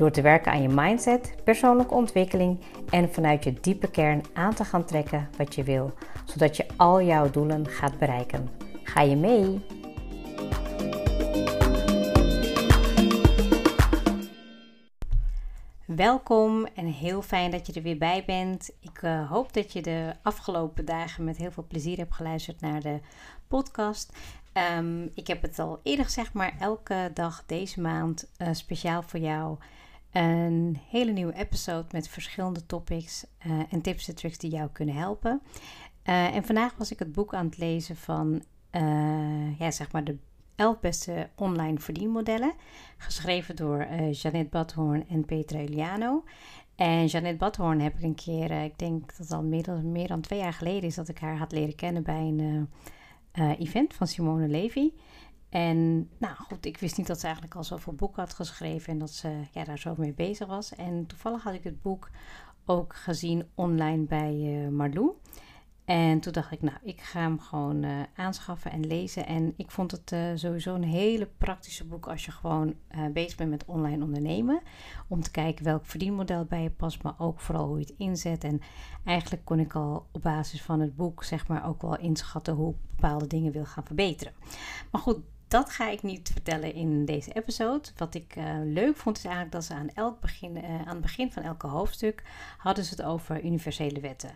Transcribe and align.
Door 0.00 0.10
te 0.10 0.22
werken 0.22 0.52
aan 0.52 0.62
je 0.62 0.68
mindset, 0.68 1.34
persoonlijke 1.44 1.94
ontwikkeling 1.94 2.60
en 2.90 3.12
vanuit 3.12 3.44
je 3.44 3.52
diepe 3.60 3.90
kern 3.90 4.22
aan 4.32 4.54
te 4.54 4.64
gaan 4.64 4.84
trekken 4.84 5.28
wat 5.36 5.54
je 5.54 5.62
wil, 5.62 5.92
zodat 6.24 6.56
je 6.56 6.66
al 6.76 7.02
jouw 7.02 7.30
doelen 7.30 7.66
gaat 7.66 7.98
bereiken. 7.98 8.48
Ga 8.82 9.00
je 9.00 9.16
mee? 9.16 9.60
Welkom 15.84 16.66
en 16.74 16.86
heel 16.86 17.22
fijn 17.22 17.50
dat 17.50 17.66
je 17.66 17.72
er 17.72 17.82
weer 17.82 17.98
bij 17.98 18.22
bent. 18.26 18.70
Ik 18.80 19.02
uh, 19.02 19.30
hoop 19.30 19.52
dat 19.52 19.72
je 19.72 19.82
de 19.82 20.12
afgelopen 20.22 20.84
dagen 20.84 21.24
met 21.24 21.36
heel 21.36 21.50
veel 21.50 21.66
plezier 21.68 21.96
hebt 21.96 22.14
geluisterd 22.14 22.60
naar 22.60 22.80
de 22.80 23.00
podcast. 23.48 24.12
Um, 24.78 25.10
ik 25.14 25.26
heb 25.26 25.42
het 25.42 25.58
al 25.58 25.80
eerder 25.82 26.04
gezegd, 26.04 26.32
maar 26.32 26.52
elke 26.60 27.10
dag 27.14 27.42
deze 27.46 27.80
maand 27.80 28.30
uh, 28.38 28.48
speciaal 28.52 29.02
voor 29.02 29.20
jou 29.20 29.56
een 30.12 30.78
hele 30.88 31.12
nieuwe 31.12 31.34
episode 31.34 31.86
met 31.90 32.08
verschillende 32.08 32.66
topics 32.66 33.26
uh, 33.46 33.62
en 33.70 33.80
tips 33.80 34.08
en 34.08 34.14
tricks 34.14 34.38
die 34.38 34.50
jou 34.50 34.70
kunnen 34.72 34.94
helpen. 34.94 35.42
Uh, 36.04 36.34
en 36.34 36.44
vandaag 36.44 36.74
was 36.76 36.90
ik 36.90 36.98
het 36.98 37.12
boek 37.12 37.34
aan 37.34 37.46
het 37.46 37.58
lezen 37.58 37.96
van 37.96 38.42
ja, 39.58 39.70
zeg 39.70 39.92
maar 39.92 40.04
de 40.04 40.16
11 40.54 40.80
beste 40.80 41.28
online 41.36 41.78
verdienmodellen. 41.78 42.52
Geschreven 42.96 43.56
door 43.56 43.86
Janet 44.10 44.50
Badhoorn 44.50 45.08
en 45.08 45.24
Petra 45.24 45.58
Iliano. 45.58 46.24
En 46.74 47.06
Janet 47.06 47.38
Badhoorn 47.38 47.80
heb 47.80 47.96
ik 47.96 48.02
een 48.02 48.14
keer, 48.14 48.50
ik 48.50 48.78
denk 48.78 49.06
dat 49.06 49.16
het 49.16 49.32
al 49.32 49.42
meer 49.42 49.62
dan, 49.62 49.92
meer 49.92 50.06
dan 50.06 50.20
twee 50.20 50.38
jaar 50.38 50.52
geleden 50.52 50.82
is 50.82 50.94
dat 50.94 51.08
ik 51.08 51.18
haar 51.18 51.36
had 51.36 51.52
leren 51.52 51.74
kennen 51.74 52.02
bij 52.02 52.20
een 52.20 52.68
event 53.58 53.94
van 53.94 54.06
Simone 54.06 54.48
Levy. 54.48 54.90
En 55.50 56.08
nou 56.18 56.34
goed, 56.36 56.66
ik 56.66 56.78
wist 56.78 56.96
niet 56.96 57.06
dat 57.06 57.18
ze 57.18 57.24
eigenlijk 57.24 57.54
al 57.54 57.64
zoveel 57.64 57.92
boeken 57.92 58.22
had 58.22 58.34
geschreven 58.34 58.92
en 58.92 58.98
dat 58.98 59.10
ze 59.10 59.40
ja, 59.52 59.64
daar 59.64 59.78
zo 59.78 59.94
mee 59.96 60.12
bezig 60.12 60.46
was. 60.46 60.74
En 60.74 61.06
toevallig 61.06 61.42
had 61.42 61.54
ik 61.54 61.64
het 61.64 61.82
boek 61.82 62.10
ook 62.64 62.94
gezien 62.94 63.48
online 63.54 64.04
bij 64.04 64.68
Marlou. 64.70 65.14
En 65.90 66.20
toen 66.20 66.32
dacht 66.32 66.52
ik, 66.52 66.62
nou, 66.62 66.76
ik 66.82 67.00
ga 67.00 67.20
hem 67.20 67.40
gewoon 67.40 67.82
uh, 67.82 68.00
aanschaffen 68.14 68.70
en 68.72 68.86
lezen. 68.86 69.26
En 69.26 69.54
ik 69.56 69.70
vond 69.70 69.90
het 69.90 70.12
uh, 70.12 70.20
sowieso 70.34 70.74
een 70.74 70.84
hele 70.84 71.28
praktische 71.38 71.86
boek 71.86 72.08
als 72.08 72.24
je 72.24 72.30
gewoon 72.30 72.74
uh, 72.94 73.06
bezig 73.12 73.36
bent 73.36 73.50
met 73.50 73.64
online 73.64 74.04
ondernemen. 74.04 74.60
Om 75.08 75.22
te 75.22 75.30
kijken 75.30 75.64
welk 75.64 75.86
verdienmodel 75.86 76.44
bij 76.44 76.62
je 76.62 76.70
past, 76.70 77.02
maar 77.02 77.14
ook 77.18 77.40
vooral 77.40 77.66
hoe 77.66 77.78
je 77.78 77.84
het 77.84 77.94
inzet. 77.98 78.44
En 78.44 78.60
eigenlijk 79.04 79.44
kon 79.44 79.58
ik 79.58 79.74
al 79.74 80.06
op 80.12 80.22
basis 80.22 80.62
van 80.62 80.80
het 80.80 80.96
boek, 80.96 81.24
zeg 81.24 81.48
maar, 81.48 81.68
ook 81.68 81.82
wel 81.82 81.98
inschatten 81.98 82.54
hoe 82.54 82.70
ik 82.70 82.76
bepaalde 82.96 83.26
dingen 83.26 83.52
wil 83.52 83.64
gaan 83.64 83.84
verbeteren. 83.86 84.32
Maar 84.90 85.00
goed, 85.00 85.18
dat 85.50 85.70
ga 85.70 85.88
ik 85.88 86.02
niet 86.02 86.30
vertellen 86.32 86.74
in 86.74 87.04
deze 87.04 87.32
episode. 87.32 87.88
Wat 87.96 88.14
ik 88.14 88.36
uh, 88.36 88.44
leuk 88.64 88.96
vond 88.96 89.16
is 89.16 89.24
eigenlijk 89.24 89.54
dat 89.54 89.64
ze 89.64 89.74
aan, 89.74 89.90
elk 89.94 90.20
begin, 90.20 90.56
uh, 90.56 90.64
aan 90.80 90.86
het 90.88 91.00
begin 91.00 91.32
van 91.32 91.42
elke 91.42 91.66
hoofdstuk 91.66 92.22
hadden 92.58 92.84
ze 92.84 92.90
het 92.90 93.02
over 93.02 93.44
universele 93.44 94.00
wetten. 94.00 94.30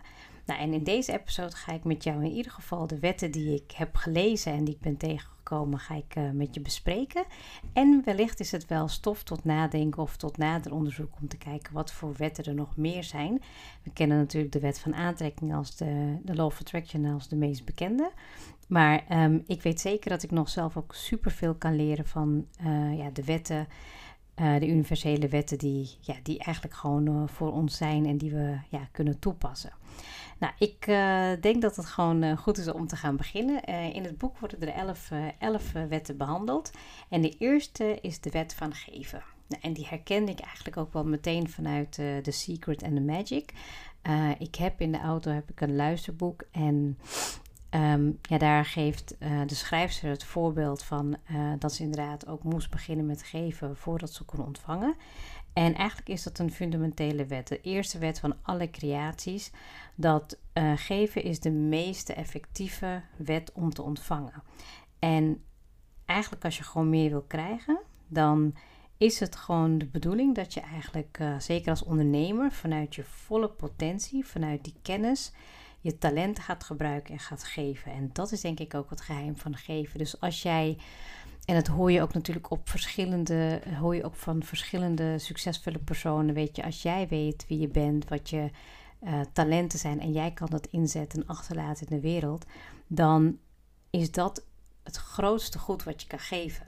Nou, 0.45 0.59
en 0.59 0.73
in 0.73 0.83
deze 0.83 1.13
episode 1.13 1.55
ga 1.55 1.73
ik 1.73 1.83
met 1.83 2.03
jou 2.03 2.23
in 2.23 2.31
ieder 2.31 2.51
geval 2.51 2.87
de 2.87 2.99
wetten 2.99 3.31
die 3.31 3.53
ik 3.55 3.71
heb 3.71 3.95
gelezen 3.95 4.53
en 4.53 4.63
die 4.63 4.73
ik 4.73 4.81
ben 4.81 4.97
tegengekomen, 4.97 5.79
ga 5.79 5.95
ik 5.95 6.15
uh, 6.15 6.31
met 6.31 6.53
je 6.53 6.61
bespreken. 6.61 7.23
En 7.73 8.01
wellicht 8.05 8.39
is 8.39 8.51
het 8.51 8.67
wel 8.67 8.87
stof 8.87 9.23
tot 9.23 9.43
nadenken 9.43 10.01
of 10.01 10.17
tot 10.17 10.37
nader 10.37 10.73
onderzoek 10.73 11.11
om 11.21 11.27
te 11.27 11.37
kijken 11.37 11.73
wat 11.73 11.91
voor 11.91 12.13
wetten 12.17 12.43
er 12.43 12.53
nog 12.53 12.77
meer 12.77 13.03
zijn. 13.03 13.41
We 13.83 13.91
kennen 13.93 14.17
natuurlijk 14.17 14.53
de 14.53 14.59
wet 14.59 14.79
van 14.79 14.95
aantrekking 14.95 15.55
als 15.55 15.75
de, 15.75 16.17
de 16.23 16.35
Law 16.35 16.45
of 16.45 16.59
Attraction 16.59 17.05
als 17.05 17.27
de 17.27 17.35
meest 17.35 17.65
bekende. 17.65 18.11
Maar 18.67 19.23
um, 19.23 19.43
ik 19.47 19.61
weet 19.61 19.79
zeker 19.79 20.09
dat 20.09 20.23
ik 20.23 20.31
nog 20.31 20.49
zelf 20.49 20.77
ook 20.77 20.95
superveel 20.95 21.55
kan 21.55 21.75
leren 21.75 22.07
van 22.07 22.45
uh, 22.61 22.97
ja, 22.97 23.09
de 23.09 23.23
wetten. 23.23 23.67
Uh, 24.41 24.59
de 24.59 24.67
universele 24.67 25.27
wetten 25.27 25.57
die, 25.57 25.97
ja, 26.01 26.15
die 26.23 26.39
eigenlijk 26.39 26.75
gewoon 26.75 27.29
voor 27.29 27.51
ons 27.51 27.77
zijn 27.77 28.05
en 28.05 28.17
die 28.17 28.31
we 28.31 28.57
ja, 28.69 28.87
kunnen 28.91 29.19
toepassen. 29.19 29.73
Nou, 30.37 30.53
ik 30.57 30.87
uh, 30.87 31.29
denk 31.41 31.61
dat 31.61 31.75
het 31.75 31.85
gewoon 31.85 32.37
goed 32.37 32.57
is 32.57 32.71
om 32.71 32.87
te 32.87 32.95
gaan 32.95 33.17
beginnen. 33.17 33.63
in 33.93 34.03
het 34.03 34.17
boek 34.17 34.37
worden 34.39 34.61
er 34.61 34.73
elf, 34.73 35.11
elf 35.39 35.71
wetten 35.71 36.17
behandeld. 36.17 36.71
En 37.09 37.21
de 37.21 37.35
eerste 37.37 37.97
is 38.01 38.19
de 38.19 38.29
wet 38.29 38.53
van 38.53 38.73
geven. 38.73 39.23
Nou, 39.47 39.61
en 39.61 39.73
die 39.73 39.87
herkende 39.89 40.31
ik 40.31 40.39
eigenlijk 40.39 40.77
ook 40.77 40.93
wel 40.93 41.05
meteen 41.05 41.49
vanuit 41.49 41.91
The 41.91 42.31
Secret 42.31 42.83
and 42.83 42.95
the 42.95 43.01
Magic. 43.01 43.53
ik 44.39 44.55
heb 44.55 44.81
in 44.81 44.91
de 44.91 44.99
auto 44.99 45.31
heb 45.31 45.49
ik 45.49 45.61
een 45.61 45.75
luisterboek 45.75 46.43
en 46.51 46.97
Um, 47.75 48.19
ja, 48.21 48.37
daar 48.37 48.65
geeft 48.65 49.15
de 49.19 49.55
schrijfster 49.55 50.09
het 50.09 50.23
voorbeeld 50.23 50.83
van 50.83 51.17
dat 51.59 51.73
ze 51.73 51.83
inderdaad 51.83 52.27
ook 52.27 52.43
moest 52.43 52.69
beginnen 52.69 53.05
met 53.05 53.23
geven 53.23 53.77
voordat 53.77 54.13
ze 54.13 54.23
kon 54.23 54.45
ontvangen. 54.45 54.95
En 55.55 55.75
eigenlijk 55.75 56.09
is 56.09 56.23
dat 56.23 56.39
een 56.39 56.51
fundamentele 56.51 57.25
wet. 57.25 57.47
De 57.47 57.61
eerste 57.61 57.97
wet 57.97 58.19
van 58.19 58.35
alle 58.41 58.69
creaties. 58.69 59.51
Dat 59.95 60.37
uh, 60.53 60.71
geven 60.75 61.23
is 61.23 61.39
de 61.39 61.51
meest 61.51 62.09
effectieve 62.09 63.01
wet 63.17 63.51
om 63.53 63.73
te 63.73 63.81
ontvangen. 63.81 64.43
En 64.99 65.43
eigenlijk 66.05 66.45
als 66.45 66.57
je 66.57 66.63
gewoon 66.63 66.89
meer 66.89 67.09
wil 67.09 67.25
krijgen, 67.27 67.79
dan 68.07 68.55
is 68.97 69.19
het 69.19 69.35
gewoon 69.35 69.77
de 69.77 69.85
bedoeling 69.85 70.35
dat 70.35 70.53
je 70.53 70.61
eigenlijk, 70.61 71.19
zeker 71.37 71.69
als 71.69 71.83
ondernemer, 71.83 72.51
vanuit 72.51 72.95
je 72.95 73.03
volle 73.03 73.49
potentie, 73.49 74.25
vanuit 74.25 74.63
die 74.63 74.75
kennis 74.81 75.31
je 75.85 75.97
talent 75.97 76.39
gaat 76.39 76.63
gebruiken 76.63 77.13
en 77.13 77.19
gaat 77.19 77.43
geven. 77.43 77.91
En 77.91 78.09
dat 78.13 78.31
is 78.31 78.41
denk 78.41 78.59
ik 78.59 78.73
ook 78.73 78.89
het 78.89 79.01
geheim 79.01 79.37
van 79.37 79.55
geven. 79.55 79.97
Dus 79.97 80.19
als 80.19 80.41
jij, 80.41 80.77
en 81.45 81.55
dat 81.55 81.67
hoor 81.67 81.91
je 81.91 82.01
ook 82.01 82.13
natuurlijk 82.13 82.51
op 82.51 82.69
verschillende, 82.69 83.61
hoor 83.79 83.95
je 83.95 84.03
ook 84.03 84.15
van 84.15 84.43
verschillende 84.43 85.19
succesvolle 85.19 85.79
personen. 85.79 86.35
Weet 86.35 86.55
je, 86.55 86.63
als 86.63 86.81
jij 86.81 87.07
weet 87.07 87.45
wie 87.47 87.59
je 87.59 87.67
bent, 87.67 88.09
wat 88.09 88.29
je 88.29 88.49
uh, 89.03 89.19
talenten 89.33 89.79
zijn 89.79 89.99
en 89.99 90.11
jij 90.11 90.31
kan 90.31 90.47
dat 90.49 90.67
inzetten 90.67 91.21
en 91.21 91.27
achterlaten 91.27 91.87
in 91.87 91.95
de 91.95 92.01
wereld, 92.01 92.45
dan 92.87 93.37
is 93.89 94.11
dat 94.11 94.45
het 94.83 94.95
grootste 94.95 95.59
goed 95.59 95.83
wat 95.83 96.01
je 96.01 96.07
kan 96.07 96.19
geven. 96.19 96.65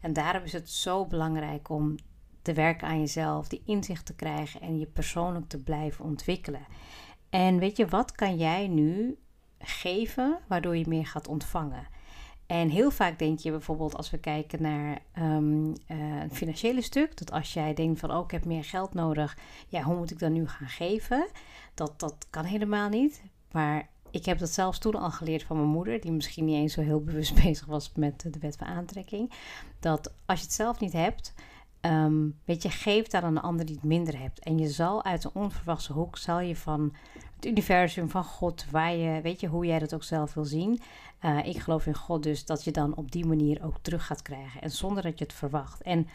En 0.00 0.12
daarom 0.12 0.42
is 0.42 0.52
het 0.52 0.70
zo 0.70 1.06
belangrijk 1.06 1.68
om 1.68 1.96
te 2.42 2.52
werken 2.52 2.88
aan 2.88 2.98
jezelf, 2.98 3.48
die 3.48 3.62
inzicht 3.64 4.06
te 4.06 4.14
krijgen 4.14 4.60
en 4.60 4.78
je 4.78 4.86
persoonlijk 4.86 5.48
te 5.48 5.62
blijven 5.62 6.04
ontwikkelen. 6.04 6.66
En 7.30 7.58
weet 7.58 7.76
je, 7.76 7.86
wat 7.86 8.12
kan 8.12 8.36
jij 8.36 8.68
nu 8.68 9.18
geven 9.58 10.38
waardoor 10.46 10.76
je 10.76 10.88
meer 10.88 11.06
gaat 11.06 11.28
ontvangen? 11.28 11.86
En 12.50 12.68
heel 12.68 12.90
vaak 12.90 13.18
denk 13.18 13.38
je 13.38 13.50
bijvoorbeeld 13.50 13.96
als 13.96 14.10
we 14.10 14.18
kijken 14.18 14.62
naar 14.62 14.98
um, 15.18 15.68
uh, 15.68 15.74
een 16.22 16.30
financiële 16.34 16.82
stuk, 16.82 17.16
dat 17.16 17.32
als 17.32 17.52
jij 17.52 17.74
denkt 17.74 18.00
van 18.00 18.10
oh 18.10 18.24
ik 18.24 18.30
heb 18.30 18.44
meer 18.44 18.64
geld 18.64 18.94
nodig, 18.94 19.38
ja 19.68 19.82
hoe 19.82 19.96
moet 19.96 20.10
ik 20.10 20.18
dan 20.18 20.32
nu 20.32 20.48
gaan 20.48 20.68
geven? 20.68 21.26
Dat, 21.74 22.00
dat 22.00 22.26
kan 22.30 22.44
helemaal 22.44 22.88
niet. 22.88 23.22
Maar 23.52 23.88
ik 24.10 24.24
heb 24.24 24.38
dat 24.38 24.48
zelfs 24.48 24.78
toen 24.78 24.94
al 24.94 25.10
geleerd 25.10 25.42
van 25.42 25.56
mijn 25.56 25.68
moeder, 25.68 26.00
die 26.00 26.12
misschien 26.12 26.44
niet 26.44 26.56
eens 26.56 26.72
zo 26.72 26.80
heel 26.80 27.04
bewust 27.04 27.34
bezig 27.44 27.66
was 27.66 27.92
met 27.96 28.20
de 28.20 28.38
wet 28.40 28.56
van 28.56 28.66
aantrekking. 28.66 29.32
Dat 29.80 30.12
als 30.26 30.38
je 30.38 30.44
het 30.44 30.54
zelf 30.54 30.80
niet 30.80 30.92
hebt, 30.92 31.34
Um, 31.86 32.38
weet 32.44 32.62
je, 32.62 32.70
geef 32.70 33.06
daar 33.06 33.22
aan 33.22 33.36
een 33.36 33.42
ander 33.42 33.66
die 33.66 33.74
het 33.74 33.84
minder 33.84 34.18
hebt. 34.18 34.38
En 34.38 34.58
je 34.58 34.68
zal 34.68 35.04
uit 35.04 35.24
een 35.24 35.30
onverwachte 35.34 35.92
hoek, 35.92 36.18
zal 36.18 36.40
je 36.40 36.56
van 36.56 36.94
het 37.36 37.46
universum, 37.46 38.08
van 38.08 38.24
God, 38.24 38.66
waar 38.70 38.94
je, 38.94 39.20
weet 39.20 39.40
je, 39.40 39.46
hoe 39.46 39.66
jij 39.66 39.78
dat 39.78 39.94
ook 39.94 40.02
zelf 40.02 40.34
wil 40.34 40.44
zien. 40.44 40.80
Uh, 41.24 41.46
ik 41.46 41.58
geloof 41.58 41.86
in 41.86 41.94
God 41.94 42.22
dus 42.22 42.44
dat 42.44 42.64
je 42.64 42.70
dan 42.70 42.96
op 42.96 43.12
die 43.12 43.26
manier 43.26 43.64
ook 43.64 43.78
terug 43.82 44.06
gaat 44.06 44.22
krijgen. 44.22 44.60
En 44.60 44.70
zonder 44.70 45.02
dat 45.02 45.18
je 45.18 45.24
het 45.24 45.34
verwacht. 45.34 45.82
En 45.82 46.08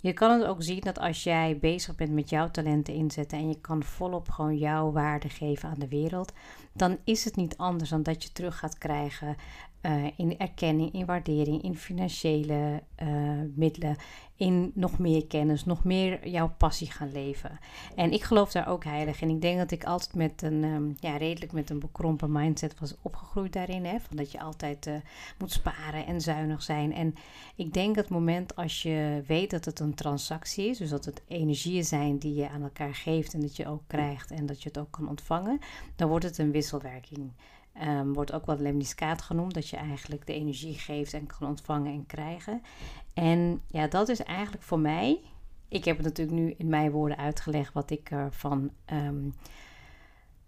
je 0.00 0.12
kan 0.12 0.40
het 0.40 0.48
ook 0.48 0.62
zien 0.62 0.80
dat 0.80 0.98
als 0.98 1.22
jij 1.22 1.58
bezig 1.58 1.94
bent 1.94 2.12
met 2.12 2.30
jouw 2.30 2.50
talenten 2.50 2.94
inzetten 2.94 3.38
en 3.38 3.48
je 3.48 3.60
kan 3.60 3.82
volop 3.82 4.28
gewoon 4.28 4.58
jouw 4.58 4.92
waarde 4.92 5.28
geven 5.28 5.68
aan 5.68 5.78
de 5.78 5.88
wereld, 5.88 6.32
dan 6.72 6.98
is 7.04 7.24
het 7.24 7.36
niet 7.36 7.56
anders 7.56 7.90
dan 7.90 8.02
dat 8.02 8.22
je 8.22 8.32
terug 8.32 8.58
gaat 8.58 8.78
krijgen 8.78 9.36
uh, 9.82 10.04
in 10.16 10.38
erkenning, 10.38 10.92
in 10.92 11.06
waardering, 11.06 11.62
in 11.62 11.76
financiële 11.76 12.82
uh, 13.02 13.08
middelen, 13.54 13.96
in 14.36 14.72
nog 14.74 14.98
meer 14.98 15.26
kennis, 15.26 15.64
nog 15.64 15.84
meer 15.84 16.28
jouw 16.28 16.54
passie 16.58 16.90
gaan 16.90 17.12
leven. 17.12 17.58
En 17.94 18.12
ik 18.12 18.22
geloof 18.22 18.52
daar 18.52 18.68
ook 18.68 18.84
heilig 18.84 19.20
in. 19.20 19.30
Ik 19.30 19.40
denk 19.40 19.58
dat 19.58 19.70
ik 19.70 19.84
altijd 19.84 20.14
met 20.14 20.42
een, 20.42 20.64
ehm, 20.64 20.90
ja, 20.96 21.16
redelijk 21.16 21.52
met 21.52 21.70
een 21.70 21.78
bekrompen 21.78 22.32
mindset 22.32 22.80
was 22.80 22.94
opgegroeid 23.02 23.52
daarin. 23.52 23.84
Hè, 23.84 24.00
van 24.00 24.16
dat 24.16 24.32
je 24.32 24.40
altijd 24.52 24.86
uh, 24.86 24.94
moet 25.38 25.52
sparen 25.52 26.06
en 26.06 26.20
zuinig 26.20 26.62
zijn. 26.62 26.92
En 26.94 27.14
ik 27.54 27.72
denk 27.72 27.96
het 27.96 28.08
moment 28.08 28.56
als 28.56 28.82
je 28.82 29.22
weet 29.26 29.50
dat 29.50 29.64
het 29.64 29.80
een 29.80 29.94
transactie 29.94 30.68
is, 30.68 30.78
dus 30.78 30.90
dat 30.90 31.04
het 31.04 31.22
energieën 31.28 31.84
zijn 31.84 32.18
die 32.18 32.34
je 32.34 32.48
aan 32.48 32.62
elkaar 32.62 32.94
geeft 32.94 33.34
en 33.34 33.40
dat 33.40 33.56
je 33.56 33.66
ook 33.66 33.82
krijgt 33.86 34.30
en 34.30 34.46
dat 34.46 34.62
je 34.62 34.68
het 34.68 34.78
ook 34.78 34.90
kan 34.90 35.08
ontvangen, 35.08 35.58
dan 35.96 36.08
wordt 36.08 36.24
het 36.24 36.38
een 36.38 36.50
wisselwerking. 36.50 37.32
Um, 37.82 38.12
wordt 38.12 38.32
ook 38.32 38.46
wel 38.46 38.58
lemniscaat 38.58 39.22
genoemd, 39.22 39.54
dat 39.54 39.68
je 39.68 39.76
eigenlijk 39.76 40.26
de 40.26 40.34
energie 40.34 40.78
geeft 40.78 41.14
en 41.14 41.26
kan 41.26 41.48
ontvangen 41.48 41.92
en 41.92 42.06
krijgen. 42.06 42.62
En 43.14 43.62
ja, 43.66 43.86
dat 43.86 44.08
is 44.08 44.22
eigenlijk 44.22 44.62
voor 44.62 44.78
mij. 44.78 45.20
Ik 45.68 45.84
heb 45.84 45.96
het 45.96 46.06
natuurlijk 46.06 46.38
nu 46.38 46.54
in 46.56 46.68
mijn 46.68 46.90
woorden 46.90 47.18
uitgelegd 47.18 47.72
wat 47.72 47.90
ik 47.90 48.10
ervan 48.10 48.70
um, 48.92 49.34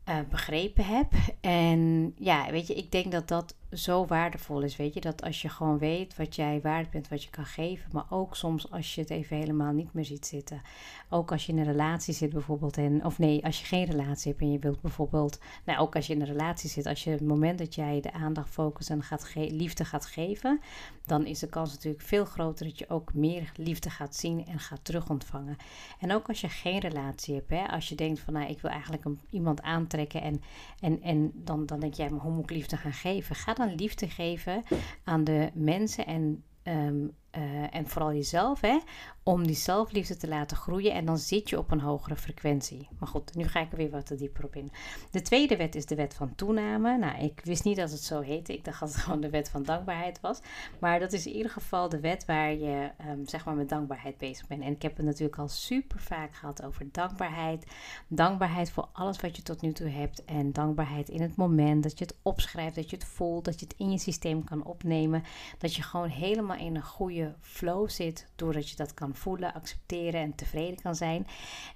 uh, 0.08 0.16
begrepen 0.30 0.84
heb. 0.84 1.12
En 1.40 2.12
ja, 2.16 2.50
weet 2.50 2.66
je, 2.66 2.74
ik 2.74 2.92
denk 2.92 3.12
dat 3.12 3.28
dat 3.28 3.54
zo 3.72 4.06
waardevol 4.06 4.60
is. 4.60 4.76
Weet 4.76 4.94
je, 4.94 5.00
dat 5.00 5.22
als 5.22 5.42
je 5.42 5.48
gewoon 5.48 5.78
weet 5.78 6.16
wat 6.16 6.36
jij 6.36 6.60
waard 6.62 6.90
bent, 6.90 7.08
wat 7.08 7.22
je 7.22 7.30
kan 7.30 7.46
geven. 7.46 7.88
Maar 7.92 8.04
ook 8.10 8.36
soms 8.36 8.70
als 8.70 8.94
je 8.94 9.00
het 9.00 9.10
even 9.10 9.36
helemaal 9.36 9.72
niet 9.72 9.92
meer 9.92 10.04
ziet 10.04 10.26
zitten. 10.26 10.62
Ook 11.08 11.32
als 11.32 11.46
je 11.46 11.52
in 11.52 11.58
een 11.58 11.64
relatie 11.64 12.14
zit 12.14 12.32
bijvoorbeeld. 12.32 12.76
En, 12.76 13.04
of 13.04 13.18
nee, 13.18 13.44
als 13.44 13.60
je 13.60 13.66
geen 13.66 13.84
relatie 13.84 14.30
hebt 14.30 14.42
en 14.42 14.52
je 14.52 14.58
wilt 14.58 14.80
bijvoorbeeld. 14.80 15.38
Nou, 15.64 15.78
ook 15.78 15.96
als 15.96 16.06
je 16.06 16.14
in 16.14 16.20
een 16.20 16.26
relatie 16.26 16.70
zit. 16.70 16.86
Als 16.86 17.04
je 17.04 17.10
het 17.10 17.20
moment 17.20 17.58
dat 17.58 17.74
jij 17.74 18.00
de 18.00 18.12
aandacht 18.12 18.48
focust 18.48 18.90
en 18.90 19.02
gaat 19.02 19.34
liefde 19.34 19.84
gaat 19.84 20.06
geven. 20.06 20.60
Dan 21.06 21.26
is 21.26 21.38
de 21.38 21.48
kans 21.48 21.72
natuurlijk 21.72 22.04
veel 22.04 22.24
groter 22.24 22.66
dat 22.66 22.78
je 22.78 22.88
ook 22.88 23.14
meer 23.14 23.52
liefde 23.56 23.90
gaat 23.90 24.16
zien 24.16 24.46
en 24.46 24.58
gaat 24.58 24.84
terugontvangen. 24.84 25.56
En 25.98 26.12
ook 26.12 26.28
als 26.28 26.40
je 26.40 26.48
geen 26.48 26.78
relatie 26.78 27.34
hebt. 27.34 27.50
Hè, 27.50 27.66
als 27.66 27.88
je 27.88 27.94
denkt 27.94 28.20
van 28.20 28.32
nou, 28.32 28.50
ik 28.50 28.60
wil 28.60 28.70
eigenlijk 28.70 29.04
iemand 29.30 29.62
aantrekken. 29.62 30.22
En, 30.22 30.42
en, 30.80 31.02
en 31.02 31.32
dan, 31.34 31.66
dan 31.66 31.80
denk 31.80 31.94
jij, 31.94 32.10
maar 32.10 32.20
hoe 32.20 32.32
moet 32.32 32.50
ik 32.50 32.56
liefde 32.56 32.76
gaan 32.76 32.92
geven? 32.92 33.36
Ga 33.36 33.54
dan 33.54 33.61
liefde 33.66 34.08
geven 34.08 34.62
aan 35.04 35.24
de 35.24 35.50
mensen 35.54 36.06
en, 36.06 36.44
um, 36.62 37.10
uh, 37.38 37.74
en 37.74 37.88
vooral 37.88 38.12
jezelf. 38.12 38.60
Hè? 38.60 38.78
Om 39.22 39.46
die 39.46 39.56
zelfliefde 39.56 40.16
te 40.16 40.28
laten 40.28 40.56
groeien. 40.56 40.92
En 40.92 41.04
dan 41.04 41.18
zit 41.18 41.48
je 41.48 41.58
op 41.58 41.70
een 41.70 41.80
hogere 41.80 42.16
frequentie. 42.16 42.88
Maar 42.98 43.08
goed, 43.08 43.34
nu 43.34 43.48
ga 43.48 43.60
ik 43.60 43.70
er 43.70 43.76
weer 43.76 43.90
wat 43.90 44.12
dieper 44.16 44.44
op 44.44 44.56
in. 44.56 44.70
De 45.10 45.22
tweede 45.22 45.56
wet 45.56 45.74
is 45.74 45.86
de 45.86 45.94
wet 45.94 46.14
van 46.14 46.34
toename. 46.34 46.98
Nou, 46.98 47.22
ik 47.22 47.40
wist 47.44 47.64
niet 47.64 47.76
dat 47.76 47.90
het 47.90 48.00
zo 48.00 48.20
heette. 48.20 48.52
Ik 48.52 48.64
dacht 48.64 48.80
dat 48.80 48.92
het 48.92 48.98
gewoon 48.98 49.20
de 49.20 49.30
wet 49.30 49.48
van 49.48 49.62
dankbaarheid 49.62 50.20
was. 50.20 50.40
Maar 50.78 51.00
dat 51.00 51.12
is 51.12 51.26
in 51.26 51.32
ieder 51.32 51.50
geval 51.50 51.88
de 51.88 52.00
wet 52.00 52.24
waar 52.24 52.54
je 52.54 52.90
um, 53.08 53.28
zeg 53.28 53.44
maar 53.44 53.54
met 53.54 53.68
dankbaarheid 53.68 54.18
bezig 54.18 54.46
bent. 54.46 54.62
En 54.62 54.72
ik 54.72 54.82
heb 54.82 54.96
het 54.96 55.06
natuurlijk 55.06 55.38
al 55.38 55.48
super 55.48 56.00
vaak 56.00 56.34
gehad 56.34 56.62
over 56.62 56.86
dankbaarheid. 56.92 57.66
Dankbaarheid 58.08 58.70
voor 58.70 58.88
alles 58.92 59.20
wat 59.20 59.36
je 59.36 59.42
tot 59.42 59.60
nu 59.60 59.72
toe 59.72 59.88
hebt. 59.88 60.24
En 60.24 60.52
dankbaarheid 60.52 61.08
in 61.08 61.20
het 61.20 61.36
moment 61.36 61.82
dat 61.82 61.98
je 61.98 62.04
het 62.04 62.16
opschrijft, 62.22 62.74
dat 62.74 62.90
je 62.90 62.96
het 62.96 63.04
voelt, 63.04 63.44
dat 63.44 63.60
je 63.60 63.66
het 63.66 63.74
in 63.78 63.90
je 63.90 63.98
systeem 63.98 64.44
kan 64.44 64.64
opnemen. 64.64 65.22
Dat 65.58 65.74
je 65.74 65.82
gewoon 65.82 66.08
helemaal 66.08 66.56
in 66.56 66.76
een 66.76 66.82
goede 66.82 67.34
flow 67.40 67.88
zit 67.88 68.26
doordat 68.36 68.70
je 68.70 68.76
dat 68.76 68.94
kan 68.94 69.11
voelen, 69.14 69.54
accepteren 69.54 70.20
en 70.20 70.34
tevreden 70.34 70.82
kan 70.82 70.94
zijn. 70.94 71.26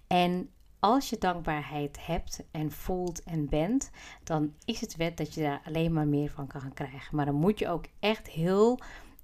En 0.07 0.51
als 0.79 1.11
je 1.11 1.19
dankbaarheid 1.19 2.07
hebt 2.07 2.45
en 2.51 2.73
voelt 2.73 3.23
en 3.23 3.49
bent, 3.49 3.91
dan 4.25 4.55
is 4.65 4.81
het 4.81 4.97
wet 4.97 5.17
dat 5.17 5.35
je 5.35 5.41
daar 5.41 5.63
alleen 5.65 5.93
maar 5.93 6.07
meer 6.07 6.31
van 6.31 6.47
kan 6.47 6.73
krijgen. 6.75 7.17
Maar 7.17 7.25
dan 7.25 7.35
moet 7.35 7.59
je 7.59 7.69
ook 7.69 7.85
echt 8.01 8.29
heel 8.29 8.79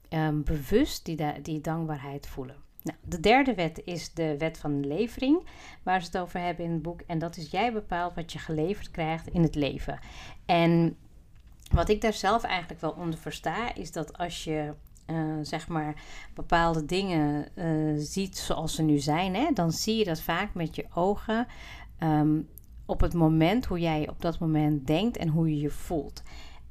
um, 0.09 0.45
bewust 0.45 1.05
die, 1.05 1.43
die 1.43 1.61
dankbaarheid 1.61 2.27
voelen. 2.27 2.57
Nou, 2.83 2.99
de 3.03 3.21
derde 3.21 3.55
wet 3.55 3.83
is 3.85 4.15
de 4.15 4.37
wet 4.39 4.59
van 4.59 4.87
levering, 4.87 5.47
waar 5.83 6.01
ze 6.01 6.07
het 6.07 6.19
over 6.19 6.41
hebben 6.41 6.65
in 6.65 6.73
het 6.73 6.83
boek. 6.83 7.01
En 7.07 7.19
dat 7.19 7.37
is 7.37 7.51
jij 7.51 7.73
bepaalt 7.73 8.15
wat 8.15 8.33
je 8.33 8.39
geleverd 8.39 8.91
krijgt 8.91 9.27
in 9.27 9.43
het 9.43 9.55
leven. 9.55 9.99
En 10.47 10.97
wat 11.73 11.89
ik 11.89 12.01
daar 12.01 12.13
zelf 12.13 12.43
eigenlijk 12.43 12.81
wel 12.81 12.91
onder 12.91 13.19
versta, 13.19 13.75
is 13.75 13.93
dat 13.93 14.19
als 14.19 14.45
je 14.45 14.75
uh, 15.07 15.39
zeg 15.43 15.69
maar 15.69 16.03
bepaalde 16.35 16.85
dingen 16.85 17.49
uh, 17.55 17.95
ziet 17.97 18.39
zoals 18.39 18.75
ze 18.75 18.83
nu 18.83 18.99
zijn, 18.99 19.35
hè, 19.35 19.51
dan 19.55 19.73
zie 19.73 19.97
je 19.97 20.05
dat 20.05 20.21
vaak 20.21 20.55
met 20.55 20.77
je 20.77 20.87
ogen 20.95 21.47
um, 22.03 22.49
op 22.87 23.01
het 23.01 23.15
moment 23.15 23.65
hoe 23.65 23.81
jij 23.81 24.09
op 24.09 24.21
dat 24.21 24.39
moment 24.39 24.87
denkt 24.87 25.17
en 25.17 25.29
hoe 25.29 25.51
je 25.51 25.61
je 25.61 25.71
voelt. 25.71 26.23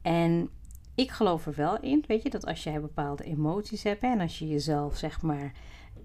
En 0.01 0.49
ik 0.95 1.11
geloof 1.11 1.45
er 1.45 1.53
wel 1.55 1.79
in, 1.79 2.03
weet 2.07 2.23
je, 2.23 2.29
dat 2.29 2.45
als 2.45 2.63
jij 2.63 2.81
bepaalde 2.81 3.23
emoties 3.23 3.83
hebt 3.83 4.03
en 4.03 4.19
als 4.19 4.39
je 4.39 4.47
jezelf 4.47 4.97
zeg 4.97 5.21
maar 5.21 5.51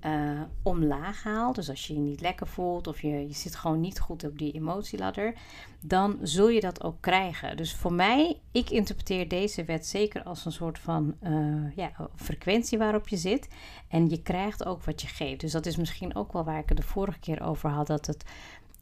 uh, 0.07 0.41
omlaag 0.63 1.23
haalt, 1.23 1.55
dus 1.55 1.69
als 1.69 1.87
je 1.87 1.95
je 1.95 2.01
niet 2.01 2.21
lekker 2.21 2.47
voelt 2.47 2.87
of 2.87 3.03
je, 3.03 3.09
je 3.09 3.35
zit 3.35 3.57
gewoon 3.57 3.81
niet 3.81 4.01
goed 4.01 4.25
op 4.25 4.39
die 4.39 4.53
emotieladder, 4.53 5.35
dan 5.81 6.19
zul 6.23 6.49
je 6.49 6.61
dat 6.61 6.85
ook 6.85 7.01
krijgen. 7.01 7.57
Dus 7.57 7.75
voor 7.75 7.93
mij, 7.93 8.41
ik 8.53 8.71
interpreteer 8.71 9.29
deze 9.29 9.65
wet 9.65 9.87
zeker 9.87 10.23
als 10.23 10.45
een 10.45 10.53
soort 10.53 10.79
van 10.79 11.15
uh, 11.23 11.77
ja, 11.77 11.91
frequentie 12.15 12.79
waarop 12.79 13.09
je 13.09 13.17
zit. 13.17 13.49
En 13.89 14.09
je 14.09 14.23
krijgt 14.23 14.67
ook 14.67 14.85
wat 14.85 15.03
je 15.03 15.09
geeft. 15.09 15.41
Dus 15.41 15.53
dat 15.53 15.67
is 15.67 15.77
misschien 15.77 16.15
ook 16.15 16.33
wel 16.33 16.45
waar 16.45 16.59
ik 16.59 16.69
het 16.69 16.77
de 16.77 16.83
vorige 16.83 17.19
keer 17.19 17.43
over 17.43 17.71
had, 17.71 17.87
dat 17.87 18.07
het 18.07 18.25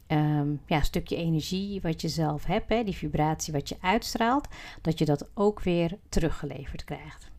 um, 0.09 0.61
ja, 0.67 0.83
stukje 0.83 1.17
energie 1.17 1.81
wat 1.81 2.01
je 2.01 2.09
zelf 2.09 2.45
hebt, 2.45 2.69
hè, 2.69 2.85
die 2.85 2.97
vibratie 2.97 3.53
wat 3.53 3.69
je 3.69 3.77
uitstraalt, 3.81 4.49
dat 4.81 4.99
je 4.99 5.05
dat 5.05 5.29
ook 5.35 5.63
weer 5.63 5.99
teruggeleverd 6.09 6.85
krijgt. 6.85 7.33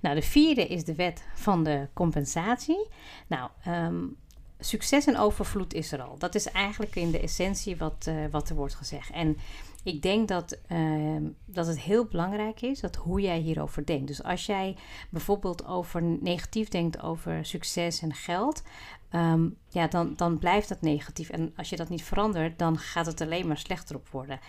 Nou, 0.00 0.14
de 0.14 0.22
vierde 0.22 0.66
is 0.66 0.84
de 0.84 0.94
wet 0.94 1.24
van 1.34 1.64
de 1.64 1.88
compensatie. 1.92 2.88
Nou, 3.26 3.50
um, 3.68 4.16
succes 4.58 5.06
en 5.06 5.18
overvloed 5.18 5.74
is 5.74 5.92
er 5.92 6.02
al. 6.02 6.18
Dat 6.18 6.34
is 6.34 6.50
eigenlijk 6.50 6.96
in 6.96 7.10
de 7.10 7.20
essentie 7.20 7.76
wat, 7.76 8.06
uh, 8.08 8.14
wat 8.30 8.48
er 8.48 8.56
wordt 8.56 8.74
gezegd. 8.74 9.10
En 9.10 9.36
ik 9.84 10.02
denk 10.02 10.28
dat, 10.28 10.58
uh, 10.68 11.16
dat 11.44 11.66
het 11.66 11.80
heel 11.80 12.04
belangrijk 12.04 12.62
is 12.62 12.80
dat 12.80 12.96
hoe 12.96 13.20
jij 13.20 13.38
hierover 13.38 13.86
denkt. 13.86 14.06
Dus 14.06 14.22
als 14.22 14.46
jij 14.46 14.76
bijvoorbeeld 15.10 15.66
over 15.66 16.02
negatief 16.02 16.68
denkt 16.68 17.02
over 17.02 17.44
succes 17.44 18.02
en 18.02 18.14
geld, 18.14 18.62
um, 19.10 19.56
ja, 19.68 19.86
dan, 19.86 20.14
dan 20.16 20.38
blijft 20.38 20.68
dat 20.68 20.80
negatief. 20.80 21.30
En 21.30 21.52
als 21.56 21.68
je 21.68 21.76
dat 21.76 21.88
niet 21.88 22.02
verandert, 22.02 22.58
dan 22.58 22.78
gaat 22.78 23.06
het 23.06 23.20
alleen 23.20 23.46
maar 23.46 23.58
slechter 23.58 23.96
op 23.96 24.08
worden. 24.08 24.40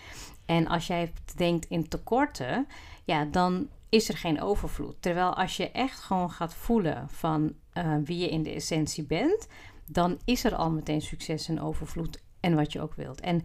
En 0.44 0.66
als 0.66 0.86
jij 0.86 1.12
denkt 1.36 1.66
in 1.68 1.88
tekorten, 1.88 2.66
ja, 3.04 3.24
dan 3.24 3.68
is 3.94 4.08
er 4.08 4.16
geen 4.16 4.40
overvloed. 4.40 4.96
Terwijl 5.00 5.34
als 5.34 5.56
je 5.56 5.70
echt 5.70 6.00
gewoon 6.00 6.30
gaat 6.30 6.54
voelen 6.54 7.08
van 7.08 7.52
uh, 7.74 7.96
wie 8.04 8.18
je 8.18 8.28
in 8.28 8.42
de 8.42 8.54
essentie 8.54 9.04
bent, 9.04 9.46
dan 9.86 10.18
is 10.24 10.44
er 10.44 10.54
al 10.54 10.70
meteen 10.70 11.02
succes 11.02 11.48
en 11.48 11.60
overvloed 11.60 12.22
en 12.40 12.54
wat 12.54 12.72
je 12.72 12.80
ook 12.80 12.94
wilt. 12.94 13.20
En 13.20 13.42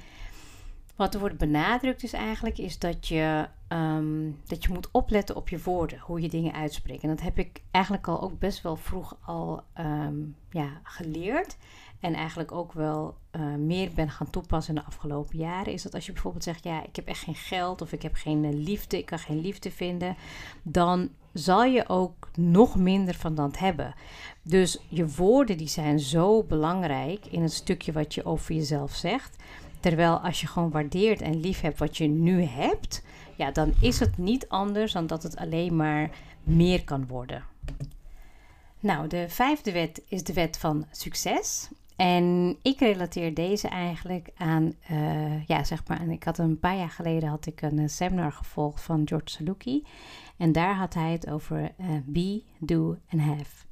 wat 1.00 1.14
er 1.14 1.20
wordt 1.20 1.38
benadrukt 1.38 2.04
is 2.04 2.14
eigenlijk 2.14 2.58
is 2.58 2.80
dat 2.80 3.08
je, 3.08 3.48
um, 3.70 4.40
dat 4.48 4.64
je 4.64 4.74
moet 4.74 4.92
opletten 4.92 5.36
op 5.36 5.50
je 5.50 5.60
woorden, 5.64 6.00
hoe 6.00 6.22
je 6.22 6.30
dingen 6.30 6.54
uitspreekt. 6.54 7.04
En 7.04 7.10
dat 7.10 7.22
heb 7.22 7.38
ik 7.38 7.62
eigenlijk 7.72 8.08
al 8.08 8.22
ook 8.22 8.40
best 8.40 8.62
wel 8.62 8.76
vroeg 8.76 9.18
al 9.22 9.64
um, 9.80 10.36
ja, 10.50 10.80
geleerd. 10.84 11.58
En 12.00 12.14
eigenlijk 12.14 12.52
ook 12.52 12.74
wel 12.74 13.16
uh, 13.32 13.56
meer 13.56 13.92
ben 13.94 14.10
gaan 14.10 14.30
toepassen 14.30 14.76
in 14.76 14.82
de 14.82 14.88
afgelopen 14.88 15.38
jaren. 15.38 15.74
Is 15.74 15.84
dat 15.84 15.94
als 15.94 16.06
je 16.06 16.12
bijvoorbeeld 16.12 16.44
zegt: 16.44 16.64
Ja, 16.64 16.84
ik 16.84 16.96
heb 16.96 17.08
echt 17.08 17.24
geen 17.24 17.36
geld 17.36 17.82
of 17.82 17.92
ik 17.92 18.02
heb 18.02 18.16
geen 18.16 18.46
eh, 18.46 18.54
liefde, 18.54 18.98
ik 18.98 19.06
kan 19.06 19.20
geen 19.20 19.42
liefde 19.42 19.72
vinden. 19.72 20.16
Dan 20.64 21.10
zal 21.34 21.64
je 21.64 21.90
ook 21.90 22.30
nog 22.36 22.76
minder 22.76 23.14
van 23.14 23.36
dat 23.36 23.58
hebben. 23.58 23.94
Dus 24.42 24.80
je 24.88 25.08
woorden 25.08 25.58
die 25.58 25.68
zijn 25.68 26.00
zo 26.00 26.44
belangrijk 26.44 27.26
in 27.26 27.42
het 27.42 27.54
stukje 27.54 27.92
wat 27.92 28.14
je 28.14 28.26
over 28.26 28.56
jezelf 28.56 28.92
zegt. 28.92 29.38
Terwijl 29.80 30.18
als 30.18 30.42
je 30.42 30.48
gewoon 30.48 30.72
waardeert 30.72 31.22
en 31.22 31.40
lief 31.40 31.62
hebt 31.62 31.80
wat 31.80 31.98
je 31.98 32.08
nu 32.08 32.44
hebt, 32.44 33.04
ja, 33.36 33.52
dan 33.52 33.74
is 33.82 34.00
het 34.00 34.18
niet 34.18 34.50
anders 34.50 34.92
dan 34.92 35.08
dat 35.08 35.24
het 35.24 35.38
alleen 35.38 35.76
maar 35.76 36.10
meer 36.44 36.84
kan 36.84 37.08
worden. 37.08 37.44
Nou, 38.80 39.08
de 39.08 39.30
vijfde 39.30 39.72
wet 39.72 40.02
is 40.08 40.24
de 40.24 40.34
wet 40.34 40.58
van 40.58 40.86
succes. 40.92 41.70
En 41.96 42.58
ik 42.62 42.80
relateer 42.80 43.34
deze 43.34 43.68
eigenlijk 43.68 44.30
aan, 44.38 44.74
uh, 44.92 45.46
ja, 45.46 45.64
zeg 45.64 45.88
maar, 45.88 46.08
ik 46.08 46.24
had 46.24 46.38
een 46.38 46.60
paar 46.60 46.78
jaar 46.78 46.90
geleden 46.90 47.30
had 47.30 47.46
ik 47.46 47.62
een 47.62 47.90
seminar 47.90 48.32
gevolgd 48.32 48.82
van 48.82 49.02
George 49.06 49.30
Saluki. 49.30 49.86
En 50.38 50.52
daar 50.52 50.76
had 50.76 50.94
hij 50.94 51.12
het 51.12 51.30
over 51.30 51.62
uh, 51.62 51.88
be, 52.06 52.42
do 52.58 52.98
en 53.08 53.20
have. 53.20 53.66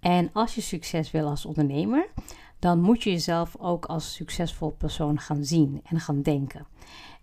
En 0.00 0.30
als 0.32 0.54
je 0.54 0.60
succes 0.60 1.10
wil 1.10 1.28
als 1.28 1.44
ondernemer, 1.44 2.08
dan 2.58 2.80
moet 2.80 3.02
je 3.02 3.10
jezelf 3.10 3.56
ook 3.58 3.84
als 3.84 4.14
succesvol 4.14 4.70
persoon 4.70 5.18
gaan 5.18 5.44
zien 5.44 5.80
en 5.84 6.00
gaan 6.00 6.22
denken. 6.22 6.66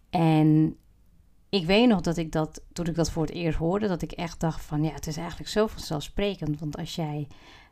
En 0.10 0.78
ik 1.50 1.66
weet 1.66 1.88
nog 1.88 2.02
dat 2.02 2.18
ik 2.18 2.32
dat, 2.32 2.62
toen 2.74 2.86
ik 2.86 2.96
dat 2.96 3.12
voor 3.12 3.24
het 3.24 3.34
eerst 3.34 3.58
hoorde, 3.58 3.88
dat 3.88 4.02
ik 4.02 4.12
echt 4.12 4.40
dacht 4.40 4.62
van 4.62 4.84
ja, 4.84 4.92
het 4.92 5.08
is 5.08 5.18
eigenlijk 5.18 5.50
zo 5.50 5.68
vanzelfsprekend. 5.68 6.60
Want 6.60 6.78
als 6.78 6.96
jij 6.96 7.28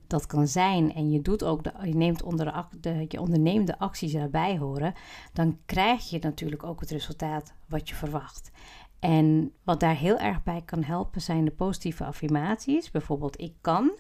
dat 0.08 0.26
kan 0.26 0.48
zijn 0.48 0.94
en 0.94 1.12
je 1.12 1.22
doet 1.22 1.44
ook 1.44 1.62
je 1.84 1.96
neemt 1.96 2.24
onder 2.24 2.46
de, 2.46 2.80
de, 2.80 3.06
je 3.08 3.22
onderneemt 3.22 3.68
de 3.68 3.80
acties 3.80 4.12
daarbij 4.14 4.58
horen, 4.58 4.94
dan 5.34 5.58
krijg 5.66 6.10
je 6.10 6.20
natuurlijk 6.22 6.64
ook 6.64 6.80
het 6.80 6.92
resultaat 6.92 7.54
wat 7.68 7.90
je 7.90 7.96
verwacht. 7.96 8.52
En 9.00 9.54
wat 9.64 9.80
daar 9.80 9.96
heel 9.96 10.18
erg 10.18 10.44
bij 10.44 10.62
kan 10.66 10.84
helpen 10.84 11.22
zijn 11.22 11.46
de 11.46 11.52
positieve 11.52 12.06
affirmaties. 12.06 12.92
Bijvoorbeeld 12.92 13.42
ik 13.42 13.54
kan. 13.62 13.92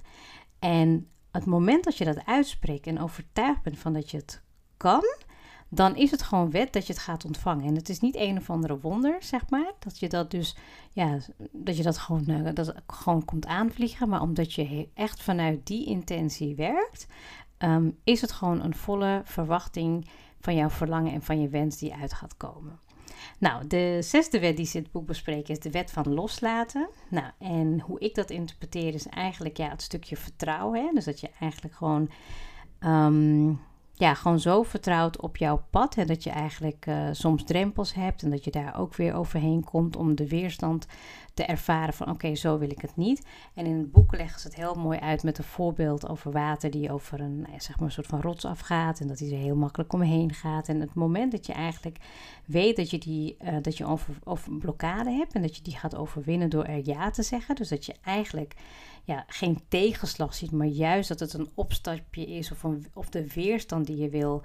En 0.59 1.07
het 1.33 1.45
moment 1.45 1.83
dat 1.83 1.97
je 1.97 2.05
dat 2.05 2.25
uitspreekt 2.25 2.87
en 2.87 2.99
overtuigd 2.99 3.61
bent 3.61 3.79
van 3.79 3.93
dat 3.93 4.11
je 4.11 4.17
het 4.17 4.41
kan, 4.77 5.03
dan 5.69 5.95
is 5.95 6.11
het 6.11 6.21
gewoon 6.21 6.51
wet 6.51 6.73
dat 6.73 6.87
je 6.87 6.93
het 6.93 7.01
gaat 7.01 7.25
ontvangen. 7.25 7.65
En 7.65 7.75
het 7.75 7.89
is 7.89 7.99
niet 7.99 8.15
een 8.15 8.37
of 8.37 8.49
andere 8.49 8.79
wonder, 8.79 9.23
zeg 9.23 9.49
maar, 9.49 9.71
dat 9.79 9.99
je 9.99 10.09
dat 10.09 10.31
dus, 10.31 10.55
ja, 10.91 11.17
dat 11.51 11.77
je 11.77 11.83
dat 11.83 11.97
gewoon, 11.97 12.29
uh, 12.29 12.49
dat 12.53 12.73
gewoon 12.87 13.25
komt 13.25 13.45
aanvliegen. 13.45 14.09
Maar 14.09 14.21
omdat 14.21 14.53
je 14.53 14.87
echt 14.93 15.21
vanuit 15.21 15.67
die 15.67 15.85
intentie 15.85 16.55
werkt, 16.55 17.07
um, 17.57 17.97
is 18.03 18.21
het 18.21 18.31
gewoon 18.31 18.61
een 18.61 18.75
volle 18.75 19.21
verwachting 19.23 20.09
van 20.39 20.55
jouw 20.55 20.69
verlangen 20.69 21.13
en 21.13 21.21
van 21.21 21.41
je 21.41 21.49
wens 21.49 21.77
die 21.77 21.93
uit 21.93 22.13
gaat 22.13 22.37
komen. 22.37 22.79
Nou, 23.39 23.67
de 23.67 23.97
zesde 24.01 24.39
wet 24.39 24.57
die 24.57 24.65
ze 24.65 24.77
in 24.77 24.83
het 24.83 24.91
boek 24.91 25.05
bespreken 25.05 25.53
is 25.53 25.59
de 25.59 25.71
wet 25.71 25.91
van 25.91 26.13
loslaten. 26.13 26.89
Nou, 27.09 27.31
en 27.39 27.79
hoe 27.79 27.99
ik 27.99 28.15
dat 28.15 28.29
interpreteer 28.29 28.93
is 28.93 29.07
eigenlijk 29.07 29.57
ja, 29.57 29.69
het 29.69 29.81
stukje 29.81 30.17
vertrouwen. 30.17 30.85
Hè? 30.85 30.91
Dus 30.93 31.05
dat 31.05 31.19
je 31.19 31.29
eigenlijk 31.39 31.75
gewoon 31.75 32.09
um, 32.79 33.59
ja, 33.95 34.13
gewoon 34.13 34.39
zo 34.39 34.63
vertrouwd 34.63 35.21
op 35.21 35.37
jouw 35.37 35.63
pad. 35.69 35.95
En 35.95 36.07
dat 36.07 36.23
je 36.23 36.29
eigenlijk 36.29 36.85
uh, 36.85 37.07
soms 37.11 37.43
drempels 37.43 37.93
hebt 37.93 38.23
en 38.23 38.29
dat 38.29 38.43
je 38.43 38.51
daar 38.51 38.79
ook 38.79 38.95
weer 38.95 39.13
overheen 39.13 39.63
komt 39.63 39.95
om 39.95 40.15
de 40.15 40.27
weerstand 40.27 40.87
te 41.33 41.43
ervaren 41.43 41.93
van 41.93 42.09
oké, 42.09 42.35
zo 42.35 42.57
wil 42.57 42.71
ik 42.71 42.81
het 42.81 42.95
niet. 42.95 43.25
En 43.53 43.65
in 43.65 43.77
het 43.77 43.91
boek 43.91 44.15
leggen 44.15 44.39
ze 44.39 44.47
het 44.47 44.55
heel 44.55 44.75
mooi 44.75 44.99
uit 44.99 45.23
met 45.23 45.37
een 45.37 45.43
voorbeeld 45.43 46.09
over 46.09 46.31
water 46.31 46.71
die 46.71 46.91
over 46.91 47.19
een, 47.19 47.39
nou 47.39 47.59
zeg 47.59 47.75
maar 47.75 47.85
een 47.85 47.91
soort 47.91 48.07
van 48.07 48.21
rots 48.21 48.45
afgaat 48.45 48.99
en 48.99 49.07
dat 49.07 49.19
hij 49.19 49.31
er 49.31 49.37
heel 49.37 49.55
makkelijk 49.55 49.93
omheen 49.93 50.33
gaat. 50.33 50.67
En 50.67 50.79
het 50.79 50.93
moment 50.93 51.31
dat 51.31 51.45
je 51.45 51.53
eigenlijk 51.53 51.97
weet 52.45 52.75
dat 52.75 52.89
je 52.89 52.97
die 52.97 53.37
uh, 53.43 53.55
dat 53.61 53.77
je 53.77 53.85
over, 53.85 54.13
over 54.23 54.57
blokkade 54.57 55.11
hebt 55.11 55.33
en 55.33 55.41
dat 55.41 55.55
je 55.55 55.61
die 55.61 55.77
gaat 55.77 55.95
overwinnen 55.95 56.49
door 56.49 56.65
er 56.65 56.81
ja 56.85 57.09
te 57.09 57.23
zeggen. 57.23 57.55
Dus 57.55 57.69
dat 57.69 57.85
je 57.85 57.95
eigenlijk 58.03 58.55
ja, 59.03 59.23
geen 59.27 59.61
tegenslag 59.67 60.33
ziet, 60.33 60.51
maar 60.51 60.67
juist 60.67 61.07
dat 61.07 61.19
het 61.19 61.33
een 61.33 61.49
opstapje 61.53 62.25
is 62.25 62.51
of, 62.51 62.63
een, 62.63 62.85
of 62.93 63.09
de 63.09 63.27
weerstand 63.27 63.85
die 63.85 63.97
je 63.97 64.09
wil 64.09 64.41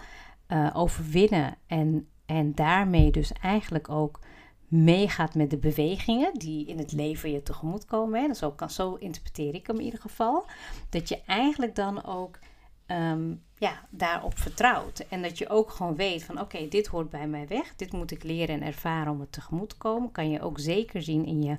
uh, 0.48 0.70
overwinnen. 0.72 1.56
En, 1.66 2.08
en 2.26 2.54
daarmee 2.54 3.10
dus 3.10 3.32
eigenlijk 3.32 3.90
ook 3.90 4.20
meegaat 4.68 5.34
met 5.34 5.50
de 5.50 5.56
bewegingen 5.56 6.34
die 6.34 6.66
in 6.66 6.78
het 6.78 6.92
leven 6.92 7.30
je 7.30 7.42
tegemoet 7.42 7.84
komen. 7.84 8.20
Hè. 8.20 8.46
Ook, 8.46 8.70
zo 8.70 8.94
interpreteer 8.94 9.54
ik 9.54 9.66
hem 9.66 9.76
in 9.76 9.84
ieder 9.84 10.00
geval. 10.00 10.46
Dat 10.88 11.08
je 11.08 11.22
eigenlijk 11.26 11.74
dan 11.74 12.04
ook 12.04 12.38
um, 12.86 13.42
ja, 13.58 13.86
daarop 13.90 14.38
vertrouwt. 14.38 14.98
En 15.08 15.22
dat 15.22 15.38
je 15.38 15.48
ook 15.48 15.70
gewoon 15.70 15.96
weet 15.96 16.24
van 16.24 16.40
oké, 16.40 16.68
dit 16.68 16.86
hoort 16.86 17.10
bij 17.10 17.28
mij 17.28 17.46
weg. 17.48 17.76
Dit 17.76 17.92
moet 17.92 18.10
ik 18.10 18.22
leren 18.22 18.54
en 18.54 18.66
ervaren 18.66 19.12
om 19.12 19.20
het 19.20 19.32
tegemoet 19.32 19.68
te 19.68 19.76
komen. 19.76 20.12
Kan 20.12 20.30
je 20.30 20.40
ook 20.40 20.58
zeker 20.58 21.02
zien 21.02 21.24
in 21.24 21.42
je 21.42 21.56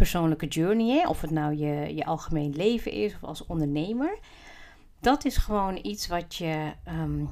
persoonlijke 0.00 0.46
journey, 0.46 0.98
hè? 0.98 1.08
of 1.08 1.20
het 1.20 1.30
nou 1.30 1.56
je, 1.56 1.94
je 1.94 2.04
algemeen 2.04 2.54
leven 2.56 2.92
is 2.92 3.14
of 3.14 3.24
als 3.24 3.46
ondernemer. 3.46 4.18
Dat 5.00 5.24
is 5.24 5.36
gewoon 5.36 5.78
iets 5.82 6.06
wat 6.06 6.34
je, 6.34 6.72
um, 6.88 7.28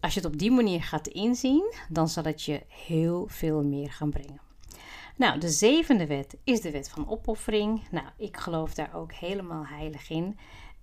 als 0.00 0.14
je 0.14 0.20
het 0.20 0.28
op 0.28 0.38
die 0.38 0.50
manier 0.50 0.82
gaat 0.82 1.06
inzien, 1.06 1.74
dan 1.88 2.08
zal 2.08 2.24
het 2.24 2.42
je 2.42 2.62
heel 2.68 3.26
veel 3.28 3.64
meer 3.64 3.92
gaan 3.92 4.10
brengen. 4.10 4.40
Nou, 5.16 5.38
de 5.38 5.48
zevende 5.48 6.06
wet 6.06 6.36
is 6.44 6.60
de 6.60 6.70
wet 6.70 6.88
van 6.88 7.08
opoffering. 7.08 7.82
Nou, 7.90 8.06
ik 8.16 8.36
geloof 8.36 8.74
daar 8.74 8.94
ook 8.94 9.12
helemaal 9.12 9.66
heilig 9.66 10.10
in. 10.10 10.38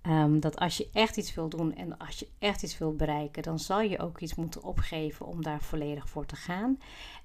Um, 0.07 0.39
dat 0.39 0.57
als 0.59 0.77
je 0.77 0.89
echt 0.93 1.17
iets 1.17 1.35
wil 1.35 1.49
doen 1.49 1.75
en 1.75 1.97
als 1.97 2.19
je 2.19 2.27
echt 2.39 2.63
iets 2.63 2.77
wil 2.77 2.95
bereiken, 2.95 3.43
dan 3.43 3.59
zal 3.59 3.81
je 3.81 3.99
ook 3.99 4.19
iets 4.19 4.35
moeten 4.35 4.63
opgeven 4.63 5.25
om 5.25 5.43
daar 5.43 5.61
volledig 5.61 6.09
voor 6.09 6.25
te 6.25 6.35
gaan. 6.35 6.79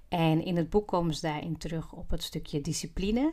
En 0.08 0.44
in 0.44 0.56
het 0.56 0.70
boek 0.70 0.86
komen 0.86 1.14
ze 1.14 1.20
daarin 1.20 1.56
terug 1.56 1.92
op 1.92 2.10
het 2.10 2.22
stukje 2.22 2.60
discipline. 2.60 3.32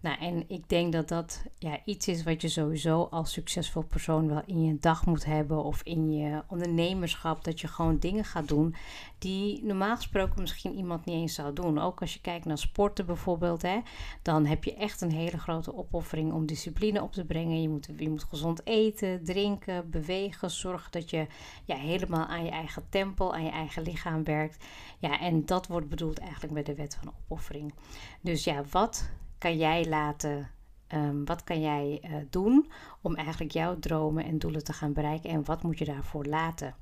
Nou, 0.00 0.18
en 0.18 0.44
ik 0.48 0.68
denk 0.68 0.92
dat 0.92 1.08
dat 1.08 1.44
ja, 1.58 1.78
iets 1.84 2.08
is 2.08 2.22
wat 2.22 2.42
je 2.42 2.48
sowieso 2.48 3.02
als 3.10 3.32
succesvol 3.32 3.82
persoon 3.82 4.28
wel 4.28 4.42
in 4.46 4.64
je 4.64 4.76
dag 4.78 5.06
moet 5.06 5.24
hebben 5.24 5.64
of 5.64 5.82
in 5.82 6.12
je 6.12 6.42
ondernemerschap. 6.48 7.44
Dat 7.44 7.60
je 7.60 7.68
gewoon 7.68 7.98
dingen 7.98 8.24
gaat 8.24 8.48
doen 8.48 8.74
die 9.18 9.64
normaal 9.64 9.96
gesproken 9.96 10.40
misschien 10.40 10.74
iemand 10.74 11.04
niet 11.04 11.14
eens 11.14 11.34
zou 11.34 11.52
doen. 11.52 11.78
Ook 11.78 12.00
als 12.00 12.14
je 12.14 12.20
kijkt 12.20 12.44
naar 12.44 12.58
sporten 12.58 13.06
bijvoorbeeld, 13.06 13.62
hè, 13.62 13.80
dan 14.22 14.46
heb 14.46 14.64
je 14.64 14.74
echt 14.74 15.00
een 15.00 15.12
hele 15.12 15.38
grote 15.38 15.74
opoffering 15.74 16.32
om 16.32 16.46
discipline 16.46 17.02
op 17.02 17.12
te 17.12 17.24
brengen. 17.24 17.62
Je 17.62 17.68
moet, 17.68 17.88
je 17.96 18.10
moet 18.10 18.24
gezond 18.24 18.66
eten, 18.66 19.24
drinken, 19.24 19.90
bewegen, 19.90 20.50
zorgen 20.50 20.92
dat 20.92 21.10
je 21.10 21.26
ja, 21.64 21.76
helemaal 21.76 22.26
aan 22.26 22.44
je 22.44 22.50
eigen 22.50 22.86
tempel, 22.88 23.34
aan 23.34 23.44
je 23.44 23.50
eigen 23.50 23.82
lichaam 23.82 24.24
werkt. 24.24 24.64
Ja, 24.98 25.20
en 25.20 25.44
dat 25.44 25.66
wordt 25.66 25.88
bedoeld 25.88 26.18
eigenlijk 26.18 26.52
met 26.52 26.66
de 26.66 26.74
wet 26.74 26.96
van 27.00 27.14
opoffering. 27.22 27.74
Dus 28.20 28.44
ja, 28.44 28.62
wat 28.70 29.10
kan 29.40 29.56
jij 29.56 29.88
laten, 29.88 30.50
um, 30.88 31.24
wat 31.24 31.44
kan 31.44 31.60
jij 31.60 32.02
uh, 32.04 32.16
doen 32.30 32.70
om 33.00 33.14
eigenlijk 33.14 33.52
jouw 33.52 33.78
dromen 33.78 34.24
en 34.24 34.38
doelen 34.38 34.64
te 34.64 34.72
gaan 34.72 34.92
bereiken 34.92 35.30
en 35.30 35.44
wat 35.44 35.62
moet 35.62 35.78
je 35.78 35.84
daarvoor 35.84 36.24
laten? 36.24 36.74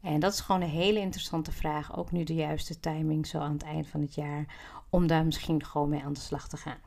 En 0.00 0.20
dat 0.20 0.32
is 0.32 0.40
gewoon 0.40 0.62
een 0.62 0.68
hele 0.68 0.98
interessante 1.00 1.52
vraag, 1.52 1.96
ook 1.96 2.12
nu 2.12 2.24
de 2.24 2.34
juiste 2.34 2.80
timing 2.80 3.26
zo 3.26 3.38
aan 3.38 3.52
het 3.52 3.62
eind 3.62 3.86
van 3.86 4.00
het 4.00 4.14
jaar, 4.14 4.44
om 4.90 5.06
daar 5.06 5.24
misschien 5.24 5.64
gewoon 5.64 5.88
mee 5.88 6.02
aan 6.02 6.12
de 6.12 6.20
slag 6.20 6.48
te 6.48 6.56
gaan. 6.56 6.78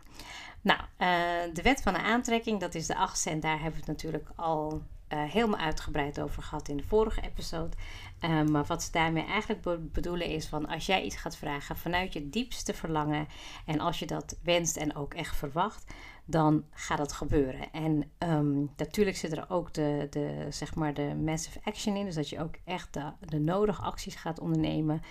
Nou, 0.62 0.80
uh, 0.80 1.54
de 1.54 1.62
wet 1.62 1.82
van 1.82 1.94
de 1.94 2.02
aantrekking, 2.02 2.60
dat 2.60 2.76
is 2.76 2.88
de 2.88 2.96
achtste 2.96 3.30
en 3.30 3.40
daar 3.40 3.60
hebben 3.60 3.72
we 3.72 3.78
het 3.78 3.88
natuurlijk 3.88 4.30
al 4.36 4.82
helemaal 5.18 5.60
uitgebreid 5.60 6.22
over 6.22 6.44
gehad 6.44 6.70
in 6.70 6.78
de 6.78 6.84
vorige 6.84 7.22
episode. 7.22 7.76
Uh, 8.22 8.44
maar 8.44 8.66
wat 8.66 8.84
ze 8.84 8.92
daarmee 8.92 9.26
eigenlijk 9.26 9.92
bedoelen 9.94 10.28
is 10.28 10.48
van 10.48 10.68
als 10.68 10.86
jij 10.86 11.04
iets 11.04 11.16
gaat 11.16 11.38
vragen 11.38 11.78
vanuit 11.78 12.14
je 12.14 12.30
diepste 12.30 12.74
verlangen 12.74 13.28
en 13.66 13.80
als 13.80 14.00
je 14.00 14.06
dat 14.06 14.38
wenst 14.44 14.78
en 14.78 14.96
ook 14.96 15.14
echt 15.14 15.36
verwacht, 15.36 15.94
dan 16.26 16.64
gaat 16.72 16.98
dat 16.98 17.12
gebeuren. 17.12 17.72
En 17.72 18.12
um, 18.20 18.72
natuurlijk 18.78 19.18
zit 19.18 19.32
er 19.32 19.46
ook 19.50 19.74
de, 19.74 20.08
de, 20.10 20.46
zeg 20.50 20.76
maar 20.76 20.94
de 20.94 21.16
massive 21.16 21.60
action 21.64 21.96
in, 21.96 22.06
dus 22.06 22.16
dat 22.16 22.30
je 22.30 22.40
ook 22.40 22.56
echt 22.64 22.94
de, 22.94 23.12
de 23.20 23.40
nodige 23.40 23.82
acties 23.82 24.16
gaat 24.16 24.40
ondernemen. 24.40 25.02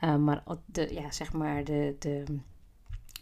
Uh, 0.00 0.16
maar 0.16 0.42
de, 0.66 0.94
ja, 0.94 1.12
zeg 1.12 1.32
maar 1.32 1.64
de, 1.64 1.96
de 1.98 2.24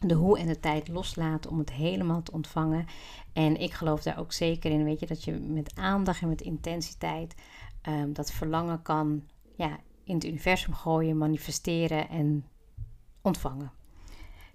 de 0.09 0.15
hoe 0.15 0.39
en 0.39 0.47
de 0.47 0.61
tijd 0.61 0.89
loslaten 0.89 1.51
om 1.51 1.59
het 1.59 1.73
helemaal 1.73 2.23
te 2.23 2.33
ontvangen. 2.33 2.87
En 3.33 3.61
ik 3.61 3.73
geloof 3.73 4.03
daar 4.03 4.19
ook 4.19 4.33
zeker 4.33 4.71
in, 4.71 4.85
weet 4.85 5.01
je, 5.01 5.07
dat 5.07 5.25
je 5.25 5.33
met 5.33 5.73
aandacht 5.75 6.23
en 6.23 6.29
met 6.29 6.41
intensiteit 6.41 7.35
um, 7.89 8.13
dat 8.13 8.33
verlangen 8.33 8.83
kan 8.83 9.23
ja, 9.57 9.79
in 10.05 10.15
het 10.15 10.25
universum 10.25 10.75
gooien, 10.75 11.19
manifesteren 11.19 12.09
en 12.09 12.47
ontvangen. 13.23 13.73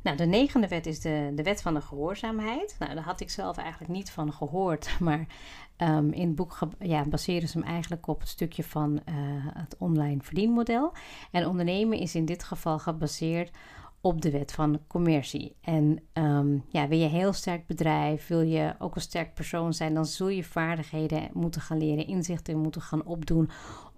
Nou, 0.02 0.18
de 0.18 0.26
negende 0.26 0.68
wet 0.68 0.86
is 0.86 1.00
de, 1.00 1.32
de 1.36 1.44
wet 1.44 1.62
van 1.62 1.74
de 1.74 1.82
gehoorzaamheid. 1.82 2.76
Nou, 2.80 2.94
daar 2.94 3.04
had 3.04 3.20
ik 3.20 3.30
zelf 3.30 3.58
eigenlijk 3.58 3.92
niet 3.92 4.12
van 4.12 4.34
gehoord, 4.34 4.96
maar 5.00 5.28
um, 5.78 6.12
in 6.12 6.28
het 6.28 6.36
boek 6.36 6.58
ja, 6.80 7.04
baseren 7.06 7.50
ze 7.50 7.60
hem 7.60 7.68
eigenlijk 7.68 8.08
op 8.08 8.20
het 8.20 8.30
stukje 8.30 8.64
van 8.64 8.92
uh, 8.92 9.16
het 9.54 9.76
online 9.78 10.22
verdienmodel. 10.22 10.94
En 11.32 11.48
ondernemen 11.48 11.98
is 11.98 12.16
in 12.16 12.26
dit 12.26 12.44
geval 12.44 12.80
gebaseerd 12.80 13.52
op 14.08 14.22
de 14.22 14.32
wet 14.32 14.52
van 14.52 14.80
commercie. 14.88 15.56
En 15.62 16.00
um, 16.14 16.64
ja, 16.70 16.88
wil 16.88 16.98
je 16.98 17.08
heel 17.08 17.34
sterk 17.34 17.68
bedrijf, 17.68 18.28
wil 18.28 18.42
je 18.42 18.76
ook 18.80 18.96
een 18.96 19.02
sterk 19.02 19.34
persoon 19.34 19.74
zijn, 19.74 19.94
dan 19.94 20.06
zul 20.06 20.28
je 20.28 20.44
vaardigheden 20.44 21.30
moeten 21.34 21.62
gaan 21.62 21.78
leren, 21.78 22.08
inzichten 22.08 22.58
moeten 22.58 22.82
gaan 22.82 23.06
opdoen 23.06 23.50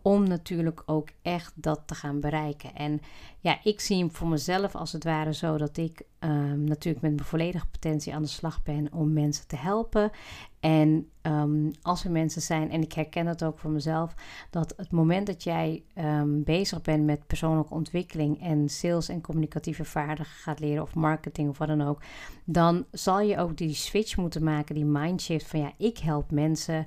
om 0.02 0.28
natuurlijk 0.28 0.84
ook 0.86 1.10
echt 1.22 1.54
dat 1.56 1.82
te 1.86 1.96
gaan 1.96 2.20
bereiken. 2.20 2.76
En 2.76 3.02
ja, 3.40 3.60
ik 3.64 3.80
zie 3.80 3.98
hem 3.98 4.12
voor 4.12 4.28
mezelf 4.28 4.76
als 4.76 4.92
het 4.92 5.04
ware 5.04 5.34
zo 5.34 5.58
dat 5.58 5.78
ik 5.78 6.02
um, 6.20 6.64
natuurlijk 6.64 7.04
met 7.04 7.16
mijn 7.16 7.28
volledige 7.28 7.68
potentie 7.68 8.14
aan 8.14 8.22
de 8.22 8.28
slag 8.28 8.64
ben 8.64 8.94
om 8.94 9.14
mensen 9.14 9.48
te 9.48 9.56
helpen. 9.56 10.12
En 10.60 11.10
um, 11.22 11.72
als 11.82 12.04
er 12.04 12.12
mensen 12.12 12.42
zijn, 12.42 12.72
en 12.72 12.82
ik 12.82 12.94
herken 12.94 13.28
het 13.28 13.44
ook 13.44 13.60
voor 13.60 13.72
mezelf, 13.72 14.14
dat 14.50 14.74
het 14.78 14.92
moment 14.92 15.28
dat 15.28 15.44
jij 15.44 15.84
um, 15.96 16.44
bezig 16.44 16.82
bent 16.82 17.06
met 17.06 17.28
persoonlijke 17.28 17.74
ontwikkeling 17.74 18.42
en 18.42 18.70
sales 18.70 19.10
en 19.10 19.22
communicatieve 19.22 19.86
vaardigheden 19.86 20.34
gaat 20.34 20.60
leren, 20.60 20.84
of 20.84 20.96
marketing 20.96 21.50
of 21.50 21.58
wat 21.58 21.68
dan 21.68 21.82
ook, 21.82 22.02
dan 22.46 22.86
zal 22.92 23.20
je 23.20 23.38
ook 23.38 23.58
die 23.58 23.74
switch 23.74 24.18
moeten 24.18 24.44
maken, 24.44 24.76
die 24.76 24.86
mindshift 24.86 25.48
van 25.48 25.60
ja, 25.60 25.72
ik 25.78 25.98
help 25.98 26.32
mensen. 26.32 26.86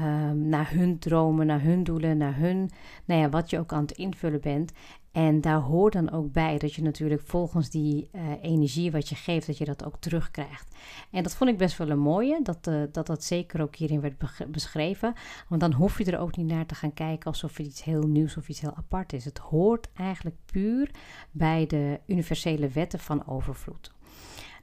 Um, 0.00 0.48
naar 0.48 0.70
hun 0.70 0.98
dromen, 0.98 1.46
naar 1.46 1.62
hun 1.62 1.84
doelen, 1.84 2.16
naar 2.16 2.36
hun, 2.36 2.70
nou 3.04 3.20
ja, 3.20 3.28
wat 3.28 3.50
je 3.50 3.58
ook 3.58 3.72
aan 3.72 3.82
het 3.82 3.92
invullen 3.92 4.40
bent. 4.40 4.72
En 5.12 5.40
daar 5.40 5.60
hoort 5.60 5.92
dan 5.92 6.10
ook 6.10 6.32
bij 6.32 6.58
dat 6.58 6.74
je 6.74 6.82
natuurlijk 6.82 7.22
volgens 7.24 7.70
die 7.70 8.08
uh, 8.12 8.22
energie 8.42 8.90
wat 8.90 9.08
je 9.08 9.14
geeft, 9.14 9.46
dat 9.46 9.58
je 9.58 9.64
dat 9.64 9.84
ook 9.84 9.96
terugkrijgt. 9.98 10.76
En 11.10 11.22
dat 11.22 11.34
vond 11.34 11.50
ik 11.50 11.58
best 11.58 11.76
wel 11.76 11.90
een 11.90 11.98
mooie, 11.98 12.40
dat 12.42 12.66
uh, 12.66 12.82
dat, 12.92 13.06
dat 13.06 13.24
zeker 13.24 13.62
ook 13.62 13.76
hierin 13.76 14.00
werd 14.00 14.14
beschreven. 14.50 15.14
Want 15.48 15.60
dan 15.60 15.72
hoef 15.72 15.98
je 15.98 16.04
er 16.04 16.18
ook 16.18 16.36
niet 16.36 16.46
naar 16.46 16.66
te 16.66 16.74
gaan 16.74 16.94
kijken 16.94 17.26
alsof 17.26 17.56
het 17.56 17.66
iets 17.66 17.84
heel 17.84 18.06
nieuws 18.06 18.36
of 18.36 18.48
iets 18.48 18.60
heel 18.60 18.76
apart 18.76 19.12
is. 19.12 19.24
Het 19.24 19.38
hoort 19.38 19.88
eigenlijk 19.94 20.36
puur 20.46 20.90
bij 21.30 21.66
de 21.66 22.00
universele 22.06 22.68
wetten 22.68 22.98
van 22.98 23.26
overvloed. 23.26 23.92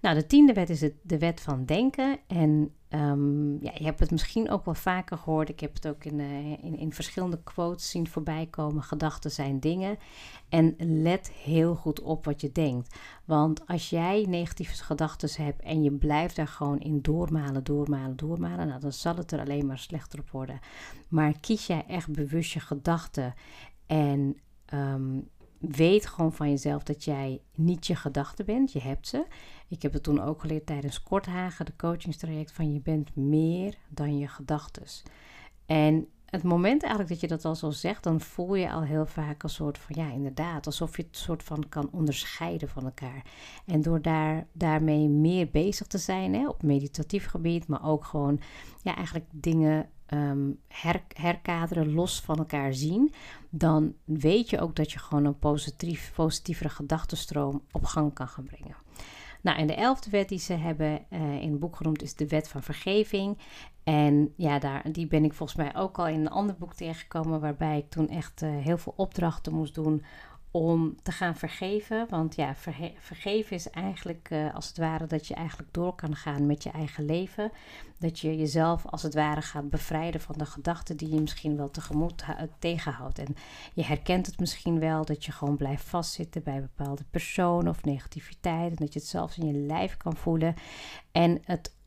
Nou, 0.02 0.16
de 0.16 0.26
tiende 0.26 0.54
wet 0.54 0.70
is 0.70 0.82
het, 0.82 0.94
de 1.02 1.18
wet 1.18 1.42
van 1.42 1.66
denken. 1.66 2.20
En 2.28 2.74
um, 2.90 3.64
ja, 3.64 3.72
je 3.74 3.84
hebt 3.84 4.00
het 4.00 4.12
misschien 4.12 4.50
ook 4.50 4.66
wel 4.66 4.74
vaker 4.74 5.18
gehoord. 5.18 5.50
Ik 5.50 5.60
heb 5.60 5.74
het 5.74 5.88
ook 5.88 6.04
in, 6.04 6.20
uh, 6.20 6.64
in, 6.64 6.78
in 6.78 6.94
verschillende 6.94 7.44
quotes 7.44 7.90
zien 7.90 8.08
voorbij 8.08 8.48
komen. 8.50 8.84
Gedachten 8.84 9.32
zijn 9.32 9.60
dingen. 9.60 9.98
En 10.50 10.76
let 10.78 11.32
heel 11.32 11.76
goed 11.76 12.02
op 12.02 12.26
wat 12.26 12.42
je 12.42 12.52
denkt. 12.52 12.96
Want 13.26 13.68
als 13.68 13.90
jij 13.90 14.26
negatieve 14.28 14.84
gedachten 14.84 15.44
hebt 15.44 15.62
en 15.62 15.84
je 15.84 15.92
blijft 15.92 16.36
daar 16.36 16.48
gewoon 16.48 16.80
in 16.80 17.02
doormalen, 17.02 17.64
doormalen, 17.64 18.16
doormalen, 18.16 18.68
nou, 18.68 18.80
dan 18.80 18.94
zal 18.94 19.16
het 19.16 19.32
er 19.32 19.40
alleen 19.40 19.66
maar 19.66 19.80
slechter 19.80 20.20
op 20.20 20.30
worden. 20.30 20.60
Maar 21.10 21.40
kies 21.40 21.68
jij 21.68 21.86
echt 21.88 22.12
bewust 22.12 22.52
je 22.52 22.60
gedachten 22.60 23.34
en 23.86 24.38
ehm, 24.66 25.20
weet 25.60 26.06
gewoon 26.06 26.34
van 26.34 26.50
jezelf 26.50 26.84
dat 26.84 27.04
jij 27.04 27.42
niet 27.56 27.88
je 27.88 27.96
gedachten 27.96 28.46
bent. 28.46 28.72
Je 28.72 28.82
hebt 28.82 29.08
ze. 29.08 29.26
Ik 29.68 29.82
heb 29.82 29.94
het 29.94 30.04
toen 30.04 30.22
ook 30.22 30.42
geleerd 30.42 30.66
tijdens 30.66 31.04
Korthagen, 31.04 31.66
de 31.66 31.76
coachingstraject, 31.78 32.52
van 32.52 32.74
je 32.74 32.80
bent 32.80 33.16
meer 33.16 33.76
dan 33.90 34.18
je 34.18 34.28
gedachten. 34.28 34.84
En 35.66 36.08
het 36.26 36.44
moment 36.44 36.82
eigenlijk 36.82 37.12
dat 37.12 37.22
je 37.22 37.28
dat 37.28 37.46
al 37.46 37.56
zo 37.56 37.72
zegt, 37.72 38.04
dan 38.04 38.22
voel 38.22 38.56
je 38.56 38.72
al 38.72 38.82
heel 38.82 39.06
vaak 39.06 39.44
een 39.44 39.50
soort 39.50 39.78
van, 39.78 39.96
ja, 39.96 40.12
inderdaad, 40.12 40.66
alsof 40.66 40.98
je 40.98 41.04
het 41.04 41.18
soort 41.18 41.44
van 41.44 41.70
kan 41.70 41.90
onderscheiden 41.92 42.70
van 42.70 42.84
elkaar. 42.84 43.26
En 43.66 43.82
door 43.82 44.02
daar, 44.02 44.48
daarmee 44.52 45.08
meer 45.08 45.50
bezig 45.50 45.88
te 45.88 45.98
zijn 45.98 46.34
hè, 46.34 46.48
op 46.48 46.64
meditatief 46.64 47.26
gebied, 47.26 47.68
maar 47.68 47.86
ook 47.86 48.06
gewoon, 48.06 48.40
ja, 48.82 48.96
eigenlijk 48.96 49.26
dingen 49.32 49.90
her, 50.68 51.04
herkaderen, 51.14 51.94
los 51.94 52.22
van 52.22 52.38
elkaar 52.38 52.74
zien, 52.74 53.14
dan 53.50 53.94
weet 54.04 54.50
je 54.50 54.60
ook 54.60 54.76
dat 54.76 54.92
je 54.92 55.00
gewoon 55.00 55.26
een 55.26 55.40
positief, 55.40 56.12
positievere 56.16 56.70
gedachtenstroom 56.70 57.62
op 57.72 57.86
gang 57.86 58.14
kan 58.14 58.28
gaan 58.28 58.44
brengen. 58.44 58.76
Nou, 59.42 59.58
en 59.58 59.68
de 59.68 59.76
elfde 59.76 60.10
wet 60.10 60.30
die 60.30 60.40
ze 60.40 60.54
hebben 60.54 61.06
uh, 61.10 61.42
in 61.42 61.52
het 61.52 61.60
boek 61.60 61.76
genoemd 61.76 62.02
is 62.02 62.16
de 62.16 62.28
wet 62.28 62.48
van 62.48 62.64
vergeving. 62.64 63.38
En 63.84 64.34
ja, 64.36 64.60
daar, 64.60 64.92
die 64.92 65.08
ben 65.08 65.24
ik 65.24 65.34
volgens 65.34 65.58
mij 65.58 65.76
ook 65.76 66.00
al 66.00 66.08
in 66.08 66.20
een 66.20 66.30
ander 66.30 66.56
boek 66.60 66.74
tegengekomen, 66.74 67.40
waarbij 67.40 67.78
ik 67.78 67.90
toen 67.90 68.10
echt 68.10 68.42
uh, 68.42 68.50
heel 68.64 68.78
veel 68.78 68.94
opdrachten 68.96 69.54
moest 69.54 69.76
doen 69.76 70.04
om 70.52 70.96
te 71.04 71.12
gaan 71.12 71.36
vergeven. 71.36 72.06
Want 72.10 72.36
ja, 72.36 72.56
vergeven 73.00 73.56
is 73.56 73.70
eigenlijk 73.70 74.30
uh, 74.32 74.56
als 74.56 74.68
het 74.68 74.78
ware 74.78 75.08
dat 75.08 75.28
je 75.28 75.34
eigenlijk 75.34 75.74
door 75.74 75.96
kan 75.96 76.16
gaan 76.16 76.46
met 76.46 76.64
je 76.64 76.70
eigen 76.70 77.06
leven. 77.06 77.52
Dat 78.00 78.20
je 78.20 78.38
jezelf 78.38 78.86
als 78.86 79.04
het 79.04 79.14
ware 79.14 79.42
gaat 79.42 79.70
bevrijden 79.70 80.22
van 80.22 80.36
de 80.38 80.46
gedachten 80.46 80.98
die 80.98 81.10
je 81.14 81.22
misschien 81.22 81.58
wel 81.58 81.72
tegemoet 81.72 82.24
tegenhoudt. 82.60 83.20
En 83.20 83.36
je 83.74 83.84
herkent 83.84 84.26
het 84.26 84.40
misschien 84.40 84.80
wel 84.80 85.06
dat 85.06 85.26
je 85.26 85.32
gewoon 85.32 85.58
blijft 85.58 85.84
vastzitten 85.84 86.44
bij 86.44 86.62
bepaalde 86.62 87.04
personen 87.12 87.70
of 87.70 87.84
negativiteit. 87.84 88.70
En 88.70 88.76
dat 88.76 88.94
je 88.94 89.00
het 89.00 89.08
zelfs 89.08 89.38
in 89.38 89.48
je 89.48 89.54
lijf 89.54 89.98
kan 89.98 90.16
voelen. 90.16 90.56
En 91.12 91.40
het 91.44 91.78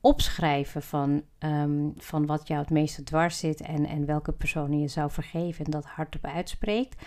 opschrijven 0.00 0.82
van, 0.82 1.22
um, 1.38 1.92
van 1.96 2.26
wat 2.26 2.48
jou 2.48 2.60
het 2.60 2.70
meeste 2.70 3.02
dwars 3.02 3.38
zit 3.38 3.60
en, 3.60 3.86
en 3.86 4.06
welke 4.06 4.32
personen 4.32 4.80
je 4.80 4.88
zou 4.88 5.10
vergeven 5.10 5.64
en 5.64 5.70
dat 5.70 5.84
hardop 5.84 6.24
uitspreekt 6.24 7.02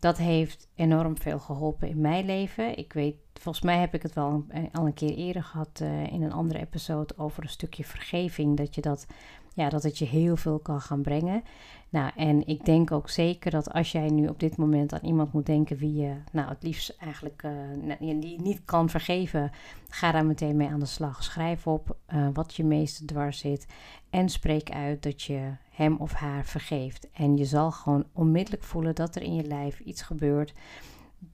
dat 0.00 0.18
heeft 0.18 0.68
enorm 0.74 1.18
veel 1.18 1.38
geholpen 1.38 1.88
in 1.88 2.00
mijn 2.00 2.24
leven. 2.24 2.78
Ik 2.78 2.92
weet, 2.92 3.16
volgens 3.32 3.64
mij 3.64 3.78
heb 3.78 3.94
ik 3.94 4.02
het 4.02 4.14
wel 4.14 4.46
al 4.72 4.86
een 4.86 4.94
keer 4.94 5.14
eerder 5.14 5.42
gehad 5.42 5.80
uh, 5.82 6.12
in 6.12 6.22
een 6.22 6.32
andere 6.32 6.58
episode 6.58 7.14
over 7.16 7.42
een 7.42 7.48
stukje 7.48 7.84
vergeving. 7.84 8.56
Dat 8.56 8.74
je 8.74 8.80
dat, 8.80 9.06
ja, 9.54 9.68
dat 9.68 9.82
het 9.82 9.98
je 9.98 10.04
heel 10.04 10.36
veel 10.36 10.58
kan 10.58 10.80
gaan 10.80 11.02
brengen. 11.02 11.42
Nou, 11.88 12.10
en 12.16 12.46
ik 12.46 12.64
denk 12.64 12.92
ook 12.92 13.08
zeker 13.08 13.50
dat 13.50 13.72
als 13.72 13.92
jij 13.92 14.08
nu 14.08 14.26
op 14.26 14.40
dit 14.40 14.56
moment 14.56 14.92
aan 14.92 15.04
iemand 15.04 15.32
moet 15.32 15.46
denken 15.46 15.76
wie 15.76 15.94
je 15.94 16.14
nou 16.32 16.48
het 16.48 16.62
liefst 16.62 16.96
eigenlijk 16.98 17.42
uh, 17.42 18.20
die 18.20 18.40
niet 18.40 18.64
kan 18.64 18.88
vergeven, 18.88 19.50
ga 19.88 20.12
daar 20.12 20.26
meteen 20.26 20.56
mee 20.56 20.68
aan 20.68 20.80
de 20.80 20.86
slag. 20.86 21.24
Schrijf 21.24 21.66
op 21.66 21.96
uh, 22.14 22.28
wat 22.32 22.54
je 22.54 22.64
meeste 22.64 23.04
dwars 23.04 23.38
zit 23.38 23.66
en 24.10 24.28
spreek 24.28 24.70
uit 24.70 25.02
dat 25.02 25.22
je 25.22 25.52
hem 25.70 25.96
of 25.96 26.12
haar 26.12 26.44
vergeeft. 26.44 27.10
En 27.12 27.36
je 27.36 27.44
zal 27.44 27.70
gewoon 27.70 28.04
onmiddellijk 28.12 28.64
voelen 28.64 28.94
dat 28.94 29.16
er 29.16 29.22
in 29.22 29.34
je 29.34 29.44
lijf 29.44 29.80
iets 29.80 30.02
gebeurt. 30.02 30.54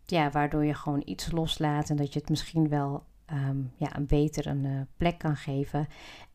Ja, 0.04 0.30
waardoor 0.30 0.64
je 0.64 0.74
gewoon 0.74 1.02
iets 1.04 1.30
loslaat 1.30 1.90
en 1.90 1.96
dat 1.96 2.12
je 2.12 2.18
het 2.18 2.28
misschien 2.28 2.68
wel 2.68 3.02
um, 3.32 3.72
ja, 3.76 3.96
een 3.96 4.06
beter 4.06 4.46
een 4.46 4.64
uh, 4.64 4.80
plek 4.96 5.18
kan 5.18 5.36
geven. 5.36 5.86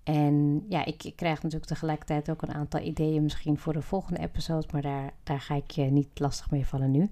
En 0.03 0.65
ja, 0.69 0.85
ik, 0.85 1.03
ik, 1.03 1.15
krijg 1.15 1.35
natuurlijk 1.35 1.71
tegelijkertijd 1.71 2.29
ook 2.29 2.41
een 2.41 2.53
aantal 2.53 2.79
ideeën 2.79 3.23
misschien 3.23 3.57
voor 3.57 3.73
de 3.73 3.81
volgende 3.81 4.19
episode, 4.19 4.67
maar 4.71 4.81
daar, 4.81 5.13
daar 5.23 5.39
ga 5.39 5.55
ik 5.55 5.71
je 5.71 5.83
niet 5.83 6.19
lastig 6.19 6.51
mee 6.51 6.65
vallen 6.65 6.91
nu. 6.91 7.09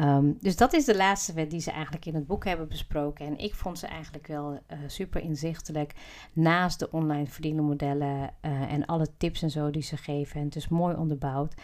Um, 0.00 0.36
dus 0.40 0.56
dat 0.56 0.72
is 0.72 0.84
de 0.84 0.96
laatste 0.96 1.32
wet 1.32 1.50
die 1.50 1.60
ze 1.60 1.70
eigenlijk 1.70 2.06
in 2.06 2.14
het 2.14 2.26
boek 2.26 2.44
hebben 2.44 2.68
besproken. 2.68 3.26
En 3.26 3.38
ik 3.38 3.54
vond 3.54 3.78
ze 3.78 3.86
eigenlijk 3.86 4.26
wel 4.26 4.52
uh, 4.52 4.78
super 4.86 5.22
inzichtelijk. 5.22 5.94
Naast 6.32 6.78
de 6.78 6.90
online 6.90 7.26
verdienmodellen 7.26 8.34
uh, 8.44 8.72
en 8.72 8.86
alle 8.86 9.06
tips 9.16 9.42
en 9.42 9.50
zo 9.50 9.70
die 9.70 9.82
ze 9.82 9.96
geven. 9.96 10.40
En 10.40 10.46
het 10.46 10.56
is 10.56 10.68
mooi 10.68 10.96
onderbouwd. 10.96 11.54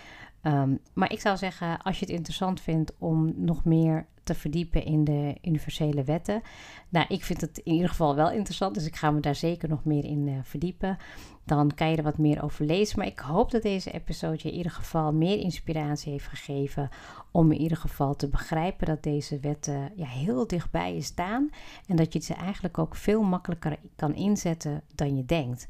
Um, 0.47 0.79
maar 0.95 1.13
ik 1.13 1.21
zou 1.21 1.37
zeggen, 1.37 1.83
als 1.83 1.99
je 1.99 2.05
het 2.05 2.15
interessant 2.15 2.61
vindt 2.61 2.93
om 2.99 3.33
nog 3.37 3.65
meer 3.65 4.07
te 4.27 4.35
verdiepen 4.35 4.85
in 4.85 5.05
de 5.05 5.35
universele 5.43 6.05
wetten. 6.05 6.43
Nou, 6.89 7.07
ik 7.09 7.25
vind 7.25 7.41
het 7.41 7.59
in 7.59 7.73
ieder 7.73 7.89
geval 7.89 8.15
wel 8.15 8.31
interessant, 8.31 8.75
dus 8.75 8.87
ik 8.87 8.97
ga 8.97 9.11
me 9.11 9.21
daar 9.21 9.35
zeker 9.35 9.69
nog 9.69 9.85
meer 9.85 10.05
in 10.05 10.27
uh, 10.27 10.35
verdiepen. 10.43 10.97
Dan 11.45 11.75
kan 11.75 11.91
je 11.91 11.97
er 11.97 12.03
wat 12.03 12.19
meer 12.19 12.43
over 12.43 12.65
lezen. 12.65 12.99
Maar 12.99 13.07
ik 13.07 13.19
hoop 13.19 13.51
dat 13.51 13.63
deze 13.63 13.91
episode 13.91 14.39
je 14.43 14.51
in 14.51 14.57
ieder 14.57 14.73
geval 14.73 15.13
meer 15.13 15.39
inspiratie 15.39 16.13
heeft 16.13 16.27
gegeven. 16.27 16.89
Om 17.31 17.53
in 17.53 17.61
ieder 17.61 17.77
geval 17.77 18.17
te 18.17 18.29
begrijpen 18.29 18.87
dat 18.87 19.03
deze 19.03 19.39
wetten 19.41 19.93
ja, 19.97 20.07
heel 20.07 20.47
dichtbij 20.47 20.95
je 20.95 21.03
staan. 21.03 21.51
En 21.87 21.97
dat 21.97 22.13
je 22.13 22.21
ze 22.21 22.35
eigenlijk 22.35 22.79
ook 22.79 22.97
veel 22.97 23.23
makkelijker 23.23 23.77
kan 23.97 24.15
inzetten 24.15 24.83
dan 24.95 25.17
je 25.17 25.25
denkt. 25.25 25.67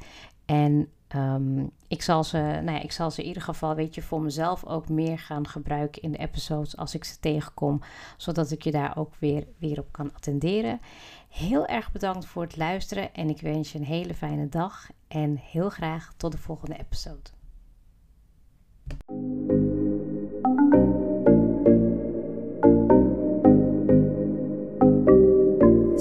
En 0.46 0.90
Um, 1.14 1.70
ik, 1.88 2.02
zal 2.02 2.24
ze, 2.24 2.36
nou 2.38 2.70
ja, 2.70 2.80
ik 2.82 2.92
zal 2.92 3.10
ze 3.10 3.20
in 3.20 3.26
ieder 3.26 3.42
geval, 3.42 3.74
weet 3.74 3.94
je, 3.94 4.02
voor 4.02 4.22
mezelf 4.22 4.64
ook 4.64 4.88
meer 4.88 5.18
gaan 5.18 5.48
gebruiken 5.48 6.02
in 6.02 6.12
de 6.12 6.18
episodes 6.18 6.76
als 6.76 6.94
ik 6.94 7.04
ze 7.04 7.18
tegenkom, 7.20 7.80
zodat 8.16 8.50
ik 8.50 8.62
je 8.62 8.70
daar 8.70 8.96
ook 8.96 9.14
weer, 9.18 9.46
weer 9.58 9.78
op 9.78 9.92
kan 9.92 10.14
attenderen. 10.14 10.80
Heel 11.28 11.66
erg 11.66 11.92
bedankt 11.92 12.26
voor 12.26 12.42
het 12.42 12.56
luisteren 12.56 13.14
en 13.14 13.28
ik 13.28 13.40
wens 13.40 13.72
je 13.72 13.78
een 13.78 13.84
hele 13.84 14.14
fijne 14.14 14.48
dag 14.48 14.88
en 15.08 15.36
heel 15.36 15.70
graag 15.70 16.12
tot 16.16 16.32
de 16.32 16.38
volgende 16.38 16.78
episode. 16.78 17.35